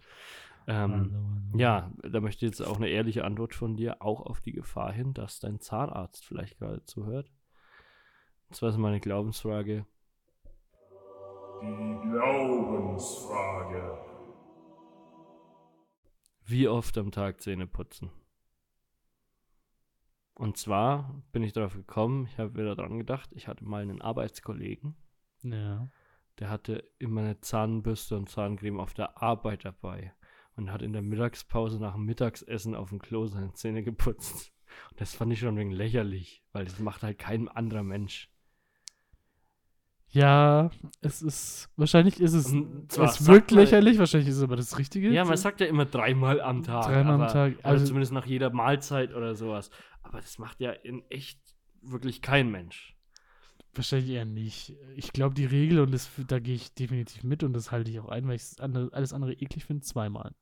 [0.67, 1.57] Ähm, Also, also.
[1.57, 4.93] ja, da möchte ich jetzt auch eine ehrliche Antwort von dir, auch auf die Gefahr
[4.93, 7.29] hin, dass dein Zahnarzt vielleicht gerade zuhört.
[8.47, 9.85] Und zwar ist meine Glaubensfrage,
[11.61, 13.97] Die Glaubensfrage.
[16.45, 18.11] wie oft am Tag Zähne putzen?
[20.33, 24.01] Und zwar bin ich darauf gekommen, ich habe wieder dran gedacht, ich hatte mal einen
[24.01, 24.95] Arbeitskollegen,
[25.43, 25.87] Ja.
[26.39, 30.13] der hatte immer eine Zahnbürste und Zahncreme auf der Arbeit dabei
[30.57, 34.51] und hat in der Mittagspause nach dem Mittagsessen auf dem Klo seine Zähne geputzt.
[34.89, 38.29] Und das fand ich schon ein wenig lächerlich, weil das macht halt kein anderer Mensch.
[40.13, 42.53] Ja, es ist, wahrscheinlich ist es,
[42.89, 45.09] zwar es wirkt lächerlich, wahrscheinlich ist es aber das Richtige.
[45.09, 46.85] Ja, man sagt ja immer dreimal am Tag.
[46.85, 49.69] Dreimal am Tag, Oder also- zumindest nach jeder Mahlzeit oder sowas.
[50.03, 51.39] Aber das macht ja in echt
[51.81, 52.95] wirklich kein Mensch.
[53.73, 54.75] Wahrscheinlich eher nicht.
[54.97, 58.01] Ich glaube, die Regel, und das, da gehe ich definitiv mit und das halte ich
[58.01, 60.33] auch ein, weil ich alles andere eklig finde, zweimal.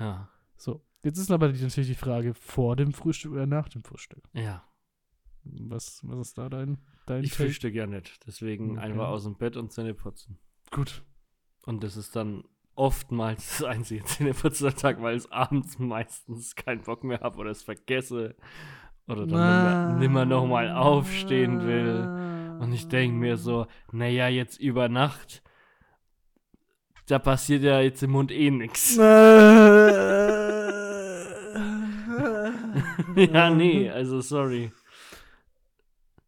[0.00, 0.28] Ja.
[0.56, 4.24] So, jetzt ist aber natürlich die Frage, vor dem Frühstück oder nach dem Frühstück?
[4.32, 4.65] Ja.
[5.68, 7.44] Was, was ist da dein, dein Ich Take?
[7.44, 8.26] frühstücke ja nicht.
[8.26, 8.80] Deswegen Okay.
[8.80, 10.38] einfach aus dem Bett und Zähne putzen.
[10.70, 11.02] Gut.
[11.64, 12.44] Und das ist dann
[12.74, 17.50] oftmals das einzige Zähneputzen am Tag, weil ich abends meistens keinen Bock mehr habe oder
[17.50, 18.34] es vergesse.
[19.08, 22.56] Oder dann nimmer, nimmer nochmal aufstehen will.
[22.60, 25.42] Und ich denke mir so, naja, jetzt über Nacht,
[27.06, 28.96] da passiert ja jetzt im Mund eh nichts.
[33.16, 34.72] ja, nee, also sorry.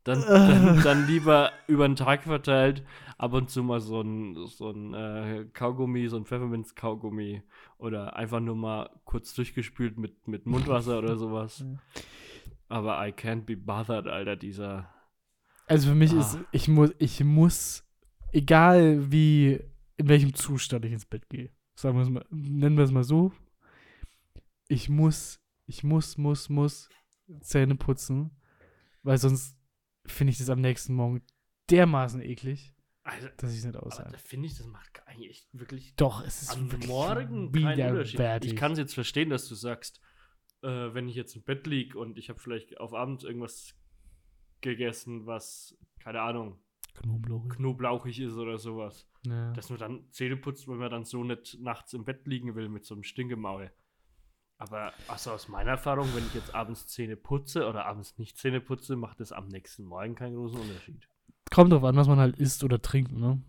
[0.09, 2.82] Dann, dann, dann lieber über den Tag verteilt
[3.18, 7.42] ab und zu mal so ein, so ein äh, Kaugummi, so ein Pfefferminz-Kaugummi
[7.76, 11.62] oder einfach nur mal kurz durchgespült mit, mit Mundwasser oder sowas.
[12.68, 14.88] Aber I can't be bothered, Alter, dieser.
[15.66, 16.20] Also für mich Ah.
[16.20, 17.84] ist, ich muss, ich muss,
[18.32, 19.61] egal wie,
[19.98, 23.04] in welchem Zustand ich ins Bett gehe, sagen wir es mal, nennen wir es mal
[23.04, 23.32] so,
[24.68, 26.88] ich muss, ich muss, muss, muss
[27.40, 28.30] Zähne putzen,
[29.02, 29.57] weil sonst
[30.07, 31.22] finde ich das am nächsten Morgen
[31.70, 34.12] dermaßen eklig, Also, dass ich es nicht aushalte.
[34.12, 37.90] da finde ich, das macht eigentlich echt wirklich Doch, es ist am wirklich Morgen keinen
[37.90, 38.44] Unterschied.
[38.44, 40.01] Ich kann es jetzt verstehen, dass du sagst,
[40.62, 43.74] äh, wenn ich jetzt im Bett liege und ich habe vielleicht auf Abend irgendwas
[44.61, 46.59] gegessen, was, keine Ahnung,
[46.94, 47.49] Knoblauch.
[47.49, 49.53] knoblauchig ist oder sowas, Ja.
[49.53, 52.68] dass man dann Zähne putzt, wenn man dann so nicht nachts im Bett liegen will
[52.68, 53.70] mit so einem Stinkemaul.
[54.61, 58.61] Aber also aus meiner Erfahrung, wenn ich jetzt abends Zähne putze oder abends nicht Zähne
[58.61, 61.09] putze, macht das am nächsten Morgen keinen großen Unterschied.
[61.52, 63.40] Kommt drauf an, was man halt isst oder trinkt, ne?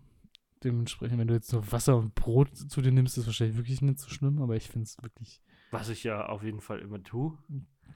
[0.62, 3.98] Dementsprechend, wenn du jetzt nur Wasser und Brot zu dir nimmst, ist wahrscheinlich wirklich nicht
[3.98, 5.40] so schlimm, aber ich finde es wirklich
[5.70, 7.36] Was ich ja auf jeden Fall immer tue.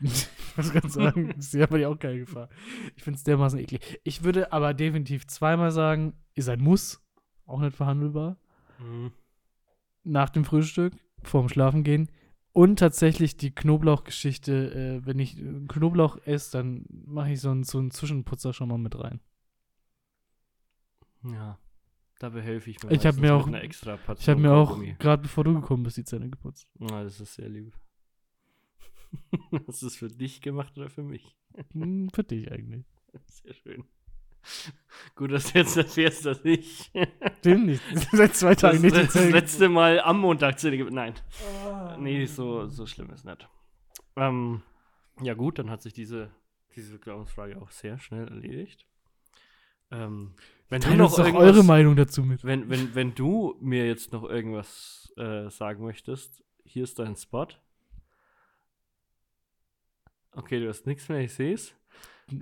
[0.01, 2.49] ich muss ganz sagen, das ist ja aber auch keine Gefahr.
[2.97, 4.01] Ich finde es dermaßen eklig.
[4.03, 7.01] Ich würde aber definitiv zweimal sagen, ist ein Muss,
[7.47, 8.39] auch nicht verhandelbar,
[8.81, 9.13] Mhm.
[10.03, 12.11] nach dem Frühstück, vorm Schlafen gehen.
[12.55, 17.65] Und tatsächlich die Knoblauchgeschichte, äh, wenn ich äh, Knoblauch esse, dann mache ich so einen,
[17.65, 19.21] so einen Zwischenputzer schon mal mit rein.
[21.25, 21.59] Ja.
[22.21, 22.93] Da behelfe ich mir.
[22.93, 26.05] Ich hab meistens mir auch- Ich habe mir auch, gerade bevor du gekommen bist, die
[26.05, 26.69] Zähne geputzt.
[26.79, 27.75] Na, das ist sehr lieb.
[29.67, 31.37] Hast du es für dich gemacht oder für mich?
[31.73, 32.85] Hm, für dich eigentlich.
[33.27, 33.85] Sehr schön.
[35.15, 36.91] Gut, dass du jetzt erfährst, dass ich
[37.39, 37.83] Stimmt nicht.
[38.13, 41.15] Seit zwei das, Tagen nicht das Zähne letzte Mal am Montag Zähne ge- Nein.
[41.99, 43.49] Nee, so, so schlimm ist nicht.
[44.17, 44.63] Ähm,
[45.23, 46.31] ja gut, dann hat sich diese,
[46.77, 48.87] diese Glaubensfrage auch sehr schnell erledigt.
[49.91, 50.35] Ähm,
[50.69, 52.43] wenn du Teilt noch irgendwas- eure Meinung dazu mit.
[52.45, 57.47] Wenn, wenn, wenn du mir jetzt noch irgendwas äh, sagen möchtest, hier ist dein Spot.
[60.33, 61.75] Okay, du hast nichts mehr, ich sehe es.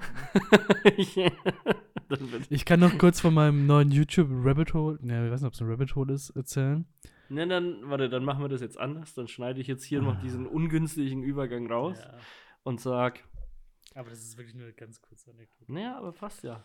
[2.51, 5.55] Ich kann noch kurz von meinem neuen YouTube Rabbit Hole, ne, ich weiß nicht, ob
[5.55, 6.85] es ein Rabbit Hole ist, erzählen.
[7.33, 9.14] Ne, dann, warte, dann machen wir das jetzt anders.
[9.14, 11.99] Dann schneide ich jetzt hier noch diesen ungünstigen Übergang raus
[12.62, 13.24] und sag,
[13.95, 15.72] Aber das ist wirklich nur eine ganz kurze Anekdote.
[15.72, 16.64] naja, aber passt ja.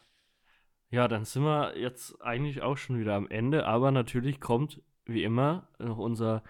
[0.90, 5.24] Ja, dann sind wir jetzt eigentlich auch schon wieder am Ende, aber natürlich kommt, wie
[5.24, 6.44] immer, noch unser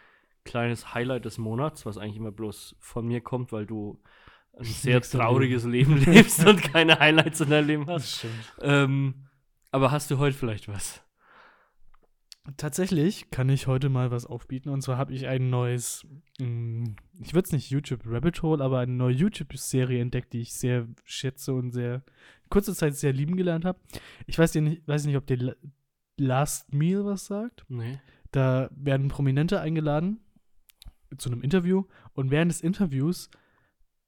[0.43, 4.01] kleines Highlight des Monats, was eigentlich immer bloß von mir kommt, weil du
[4.57, 8.25] ein sehr trauriges Leben lebst und keine Highlights in deinem Leben hast.
[8.61, 9.27] Ähm,
[9.71, 11.03] aber hast du heute vielleicht was?
[12.55, 16.07] Tatsächlich kann ich heute mal was aufbieten und zwar habe ich ein neues,
[16.39, 20.53] mh, ich würde es nicht YouTube Rabbit Hole, aber eine neue YouTube-Serie entdeckt, die ich
[20.53, 22.03] sehr schätze und sehr
[22.49, 23.79] kurze Zeit sehr lieben gelernt habe.
[24.27, 25.55] Ich weiß, nicht, weiß nicht, ob La-
[26.17, 27.65] Last Meal was sagt.
[27.67, 27.99] Nee.
[28.31, 30.19] Da werden Prominente eingeladen
[31.17, 31.83] zu einem Interview
[32.13, 33.29] und während des Interviews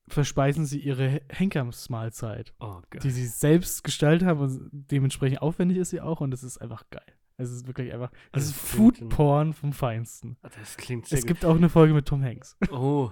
[0.08, 6.02] verspeisen sie ihre Henkersmahlzeit, Oh die sie selbst gestaltet haben und dementsprechend aufwendig ist sie
[6.02, 7.04] auch und es ist einfach geil.
[7.40, 10.38] Es ist wirklich einfach, das Also ist es klingt Food Porn vom Feinsten.
[10.42, 12.58] Das klingt sehr Es gibt auch eine Folge mit Tom Hanks.
[12.72, 13.12] Oh.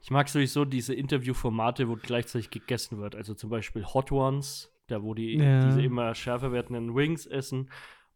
[0.00, 3.14] Ich mag sowieso diese Interviewformate, wo gleichzeitig gegessen wird.
[3.14, 5.66] Also zum Beispiel Hot Ones, da wo die Ja.
[5.66, 7.68] diese immer schärfer werdenden Wings essen.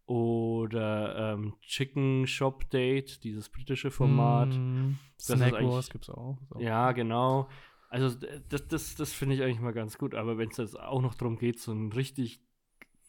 [0.06, 4.48] Oder ähm, Chicken Shop Date, dieses britische Format.
[4.48, 6.38] Mm, Snack Wars gibt's auch.
[6.50, 7.48] Auch Ja, genau.
[7.90, 8.16] Also
[8.48, 10.14] das, das, das finde ich eigentlich mal ganz gut.
[10.14, 12.40] Aber wenn es jetzt auch noch darum geht, so ein richtig,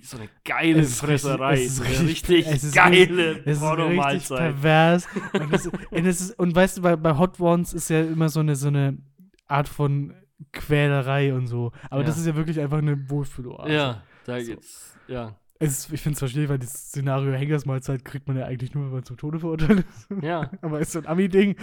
[0.01, 3.57] so eine geile Es ist Fresserei, es ist so eine richtig- es ist geile Es
[3.57, 5.07] ist richtig pervers.
[5.33, 8.29] Und, es, und, es ist, und weißt du, bei, bei Hot Ones ist ja immer
[8.29, 8.97] so eine, so eine
[9.47, 10.13] Art von
[10.53, 11.71] Quälerei und so.
[11.89, 12.07] Aber Ja.
[12.07, 13.71] das ist ja wirklich einfach eine Wohlfühloase.
[13.73, 14.45] Ja, da So.
[14.47, 14.95] geht's.
[15.07, 15.35] Ja.
[15.61, 18.85] Es ist, ich finde es verstehe, weil das Szenario Henkersmahlzeit kriegt man ja eigentlich nur,
[18.85, 20.23] wenn man zum Tode verurteilt ist.
[20.23, 20.49] Ja.
[20.61, 21.57] Aber ist so ein Ami-Ding.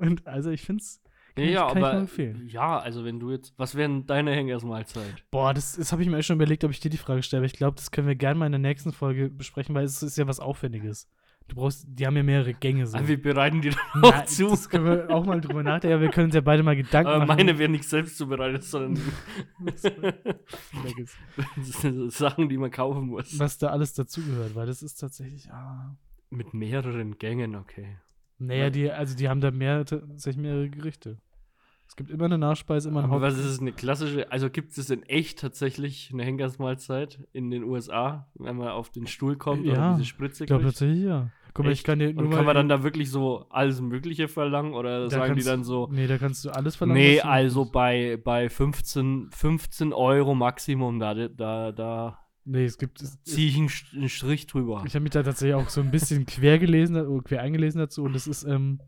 [0.00, 1.00] Und also ich finde es.
[1.36, 2.48] Ja, ich- ja, kann ich nur aber empfehlen.
[2.48, 5.24] ja, also wenn du jetzt, was wären deine Henkersmahlzeit?
[5.30, 7.40] Boah, das, das habe ich mir echt schon überlegt, ob ich dir die Frage stelle.
[7.40, 10.02] Aber ich glaube, das können wir gerne mal in der nächsten Folge besprechen, weil es
[10.02, 11.08] ist ja was Aufwendiges.
[11.48, 12.96] Du brauchst, die haben ja mehrere Gänge so.
[12.96, 14.50] Ah, wir bereiten die Na, auch zu.
[14.50, 15.94] Das können wir auch mal drüber nachdenken.
[15.94, 17.38] aber Wir können uns ja beide mal Gedanken Aber machen.
[17.38, 19.02] meine werden nicht selbst zubereitet, sondern
[22.10, 23.38] Sachen, die man kaufen muss.
[23.38, 25.50] was da alles dazugehört, weil das ist tatsächlich.
[25.50, 25.96] Ah,
[26.30, 27.96] Mit mehreren Gängen, okay.
[28.40, 31.18] Naja, die, also die haben da mehr, tatsächlich mehrere Gerichte.
[31.86, 33.22] Es gibt immer eine Nachspeise, immer ein Aber Haupt.
[33.22, 38.28] was ist eine klassische, also gibt es in echt tatsächlich eine Henkersmahlzeit in den USA,
[38.34, 41.30] wenn man auf den Stuhl kommt Ja, oder diese Spritze Ich glaube tatsächlich ja.
[41.52, 44.28] Guck mal, ich kann dir nur Und kann man dann da wirklich so alles Mögliche
[44.28, 47.02] verlangen oder Da sagen die kannst- dann so, Nee, da kannst du alles verlangen.
[47.02, 53.00] nee, also bei, bei 15, 15 Euro Maximum, da, da, da Nee, es gibt.
[53.02, 54.82] Es, ziehe ich einen, St- einen Strich drüber.
[54.86, 58.02] Ich habe mich da tatsächlich auch so ein bisschen quer gelesen, oder quer eingelesen dazu
[58.04, 58.80] und es ist, ähm,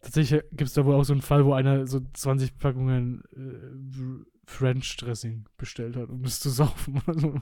[0.00, 4.24] tatsächlich gibt es da wohl auch so einen Fall, wo einer so 20 Packungen äh,
[4.46, 7.34] French Dressing bestellt hat, um das zu saufen oder so.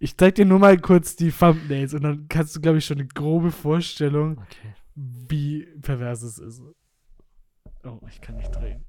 [0.00, 2.98] ich zeig dir nur mal kurz die Thumbnails und dann kannst du, glaube ich, schon
[2.98, 4.74] eine grobe Vorstellung, Okay.
[4.94, 6.62] wie pervers es ist.
[7.84, 8.84] Oh, ich kann nicht drehen.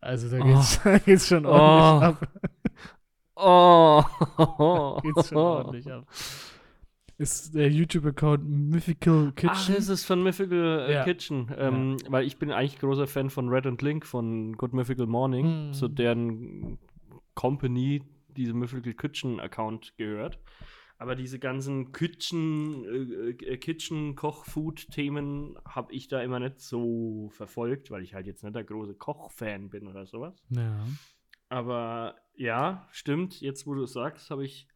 [0.00, 0.44] Also da Oh.
[0.54, 1.50] geht's, da geht's schon Oh.
[1.50, 2.28] ordentlich ab.
[3.42, 4.02] Oh.
[5.02, 6.06] Geht's schon ordentlich ab.
[7.18, 9.50] Ist der YouTube-Account Mythical Kitchen.
[9.52, 11.04] Ach, ist es von Mythical äh, Ja.
[11.04, 11.52] Kitchen.
[11.56, 15.66] Ähm, Weil ich bin eigentlich großer Fan von Red and Link von Good Mythical Morning,
[15.66, 15.72] Hm.
[15.72, 16.78] zu deren
[17.34, 20.38] Company diese Mythical Kitchen Account gehört.
[20.98, 27.90] Aber diese ganzen Kitchen, äh, äh, Kitchen Koch-Food-Themen habe ich da immer nicht so verfolgt,
[27.90, 30.34] weil ich halt jetzt nicht der große Koch-Fan bin oder sowas.
[30.50, 30.86] Ja.
[31.48, 33.40] Aber ja, stimmt.
[33.40, 34.68] Jetzt, wo du es sagst, habe ich,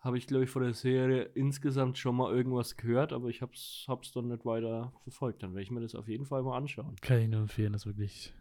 [0.00, 3.84] habe ich, glaube ich, von der Serie insgesamt schon mal irgendwas gehört, aber ich hab's,
[3.88, 5.42] hab's dann nicht weiter verfolgt.
[5.42, 6.96] Dann werde ich mir das auf jeden Fall mal anschauen.
[7.00, 8.34] Kann ich nur empfehlen, das ist wirklich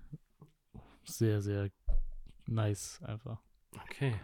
[1.04, 1.72] sehr, sehr
[2.46, 3.42] nice einfach.
[3.86, 4.16] Okay.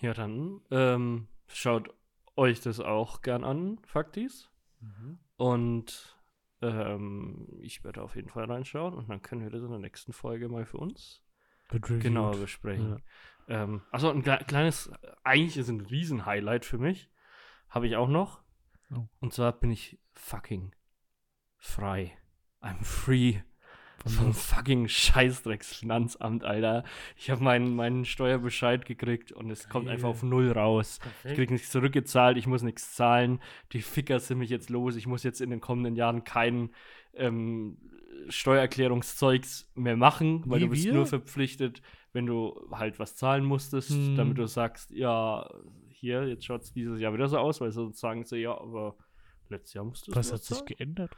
[0.00, 1.94] Ja, dann ähm, schaut
[2.36, 4.50] euch das auch gern an, Faktis.
[5.36, 6.16] Und
[6.62, 10.12] ähm, ich werde auf jeden Fall reinschauen und dann können wir das in der nächsten
[10.12, 11.25] Folge mal für uns
[11.72, 12.02] Reviewed.
[12.02, 13.02] genauer besprechen.
[13.48, 14.90] Ähm, also ein kle- kleines,
[15.24, 17.10] eigentlich ist ein Riesen-Highlight für mich.
[17.68, 18.40] Habe ich auch noch.
[18.94, 19.06] Oh.
[19.20, 20.74] Und zwar bin ich fucking
[21.58, 22.16] frei.
[22.62, 23.40] I'm free
[24.04, 26.84] vom fucking Scheißdrecksfinanzamt, Alter.
[27.16, 31.00] Ich habe meinen, meinen Steuerbescheid gekriegt und es kommt einfach auf null raus.
[31.24, 33.40] Ich krieg nichts zurückgezahlt, ich muss nichts zahlen.
[33.72, 34.94] Die Ficker sind mich jetzt los.
[34.96, 36.70] Ich muss jetzt in den kommenden Jahren kein
[37.14, 37.78] ähm,
[38.28, 40.94] Steuererklärungszeugs mehr machen, weil Wie du bist wir?
[40.94, 44.16] nur verpflichtet, wenn du halt was zahlen musstest, Hm.
[44.16, 45.48] damit du sagst, ja,
[45.88, 48.96] hier, jetzt schaut es dieses Jahr wieder so aus, weil sonst sagen sie, ja, aber
[49.48, 51.14] letztes Jahr musstest du Was hat sich geändert?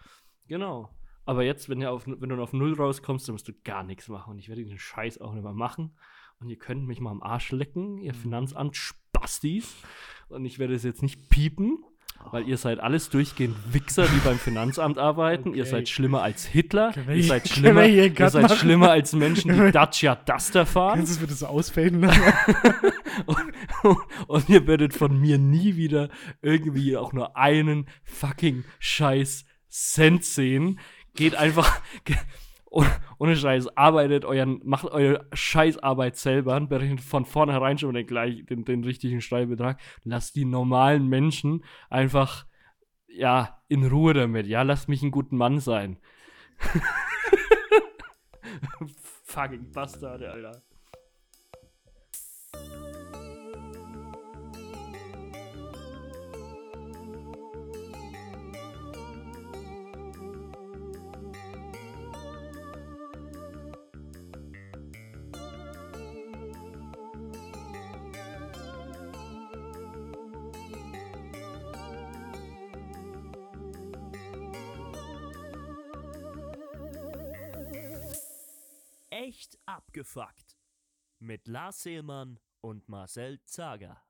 [0.47, 0.91] Genau.
[1.25, 4.31] Aber jetzt, wenn, auf, wenn du auf Null rauskommst, dann musst du gar nichts machen.
[4.33, 5.97] Und ich werde den Scheiß auch nicht mehr machen.
[6.41, 9.77] Und ihr könnt mich mal am Arsch lecken, ihr Finanzamt Spastis.
[10.29, 11.85] Und ich werde es jetzt nicht piepen,
[12.31, 15.55] weil ihr seid alles durchgehend Wichser, die beim Finanzamt arbeiten.
[15.55, 15.71] Ihr Okay.
[15.71, 16.93] seid schlimmer als Hitler.
[17.07, 18.57] Wir Ihr seid schlimmer, ihr seid machen?
[18.57, 20.97] schlimmer als Menschen, die Dacia Duster fahren.
[20.99, 22.21] Kannst du es bitte so ausfaden lassen?
[23.27, 26.09] und, und ihr werdet von mir nie wieder
[26.43, 30.81] irgendwie auch nur einen fucking Scheiß Cent sehen.
[31.15, 31.81] Geht einfach.
[32.71, 32.85] Oh-
[33.19, 38.45] Ohne Scheiß, arbeitet euren, macht eure Scheißarbeit selber, und berechnet von vornherein schon den, gleich,
[38.47, 39.81] den, den richtigen Steuerbetrag.
[40.05, 42.47] Lasst die normalen Menschen einfach,
[43.09, 44.47] ja, in Ruhe damit.
[44.47, 45.99] Ja, lasst mich einen guten Mann sein.
[49.25, 50.63] Fucking Bastard, Alter.
[79.21, 80.57] Echt abgefuckt.
[81.19, 84.01] Mit Lars Seelmann und Marcel Zager.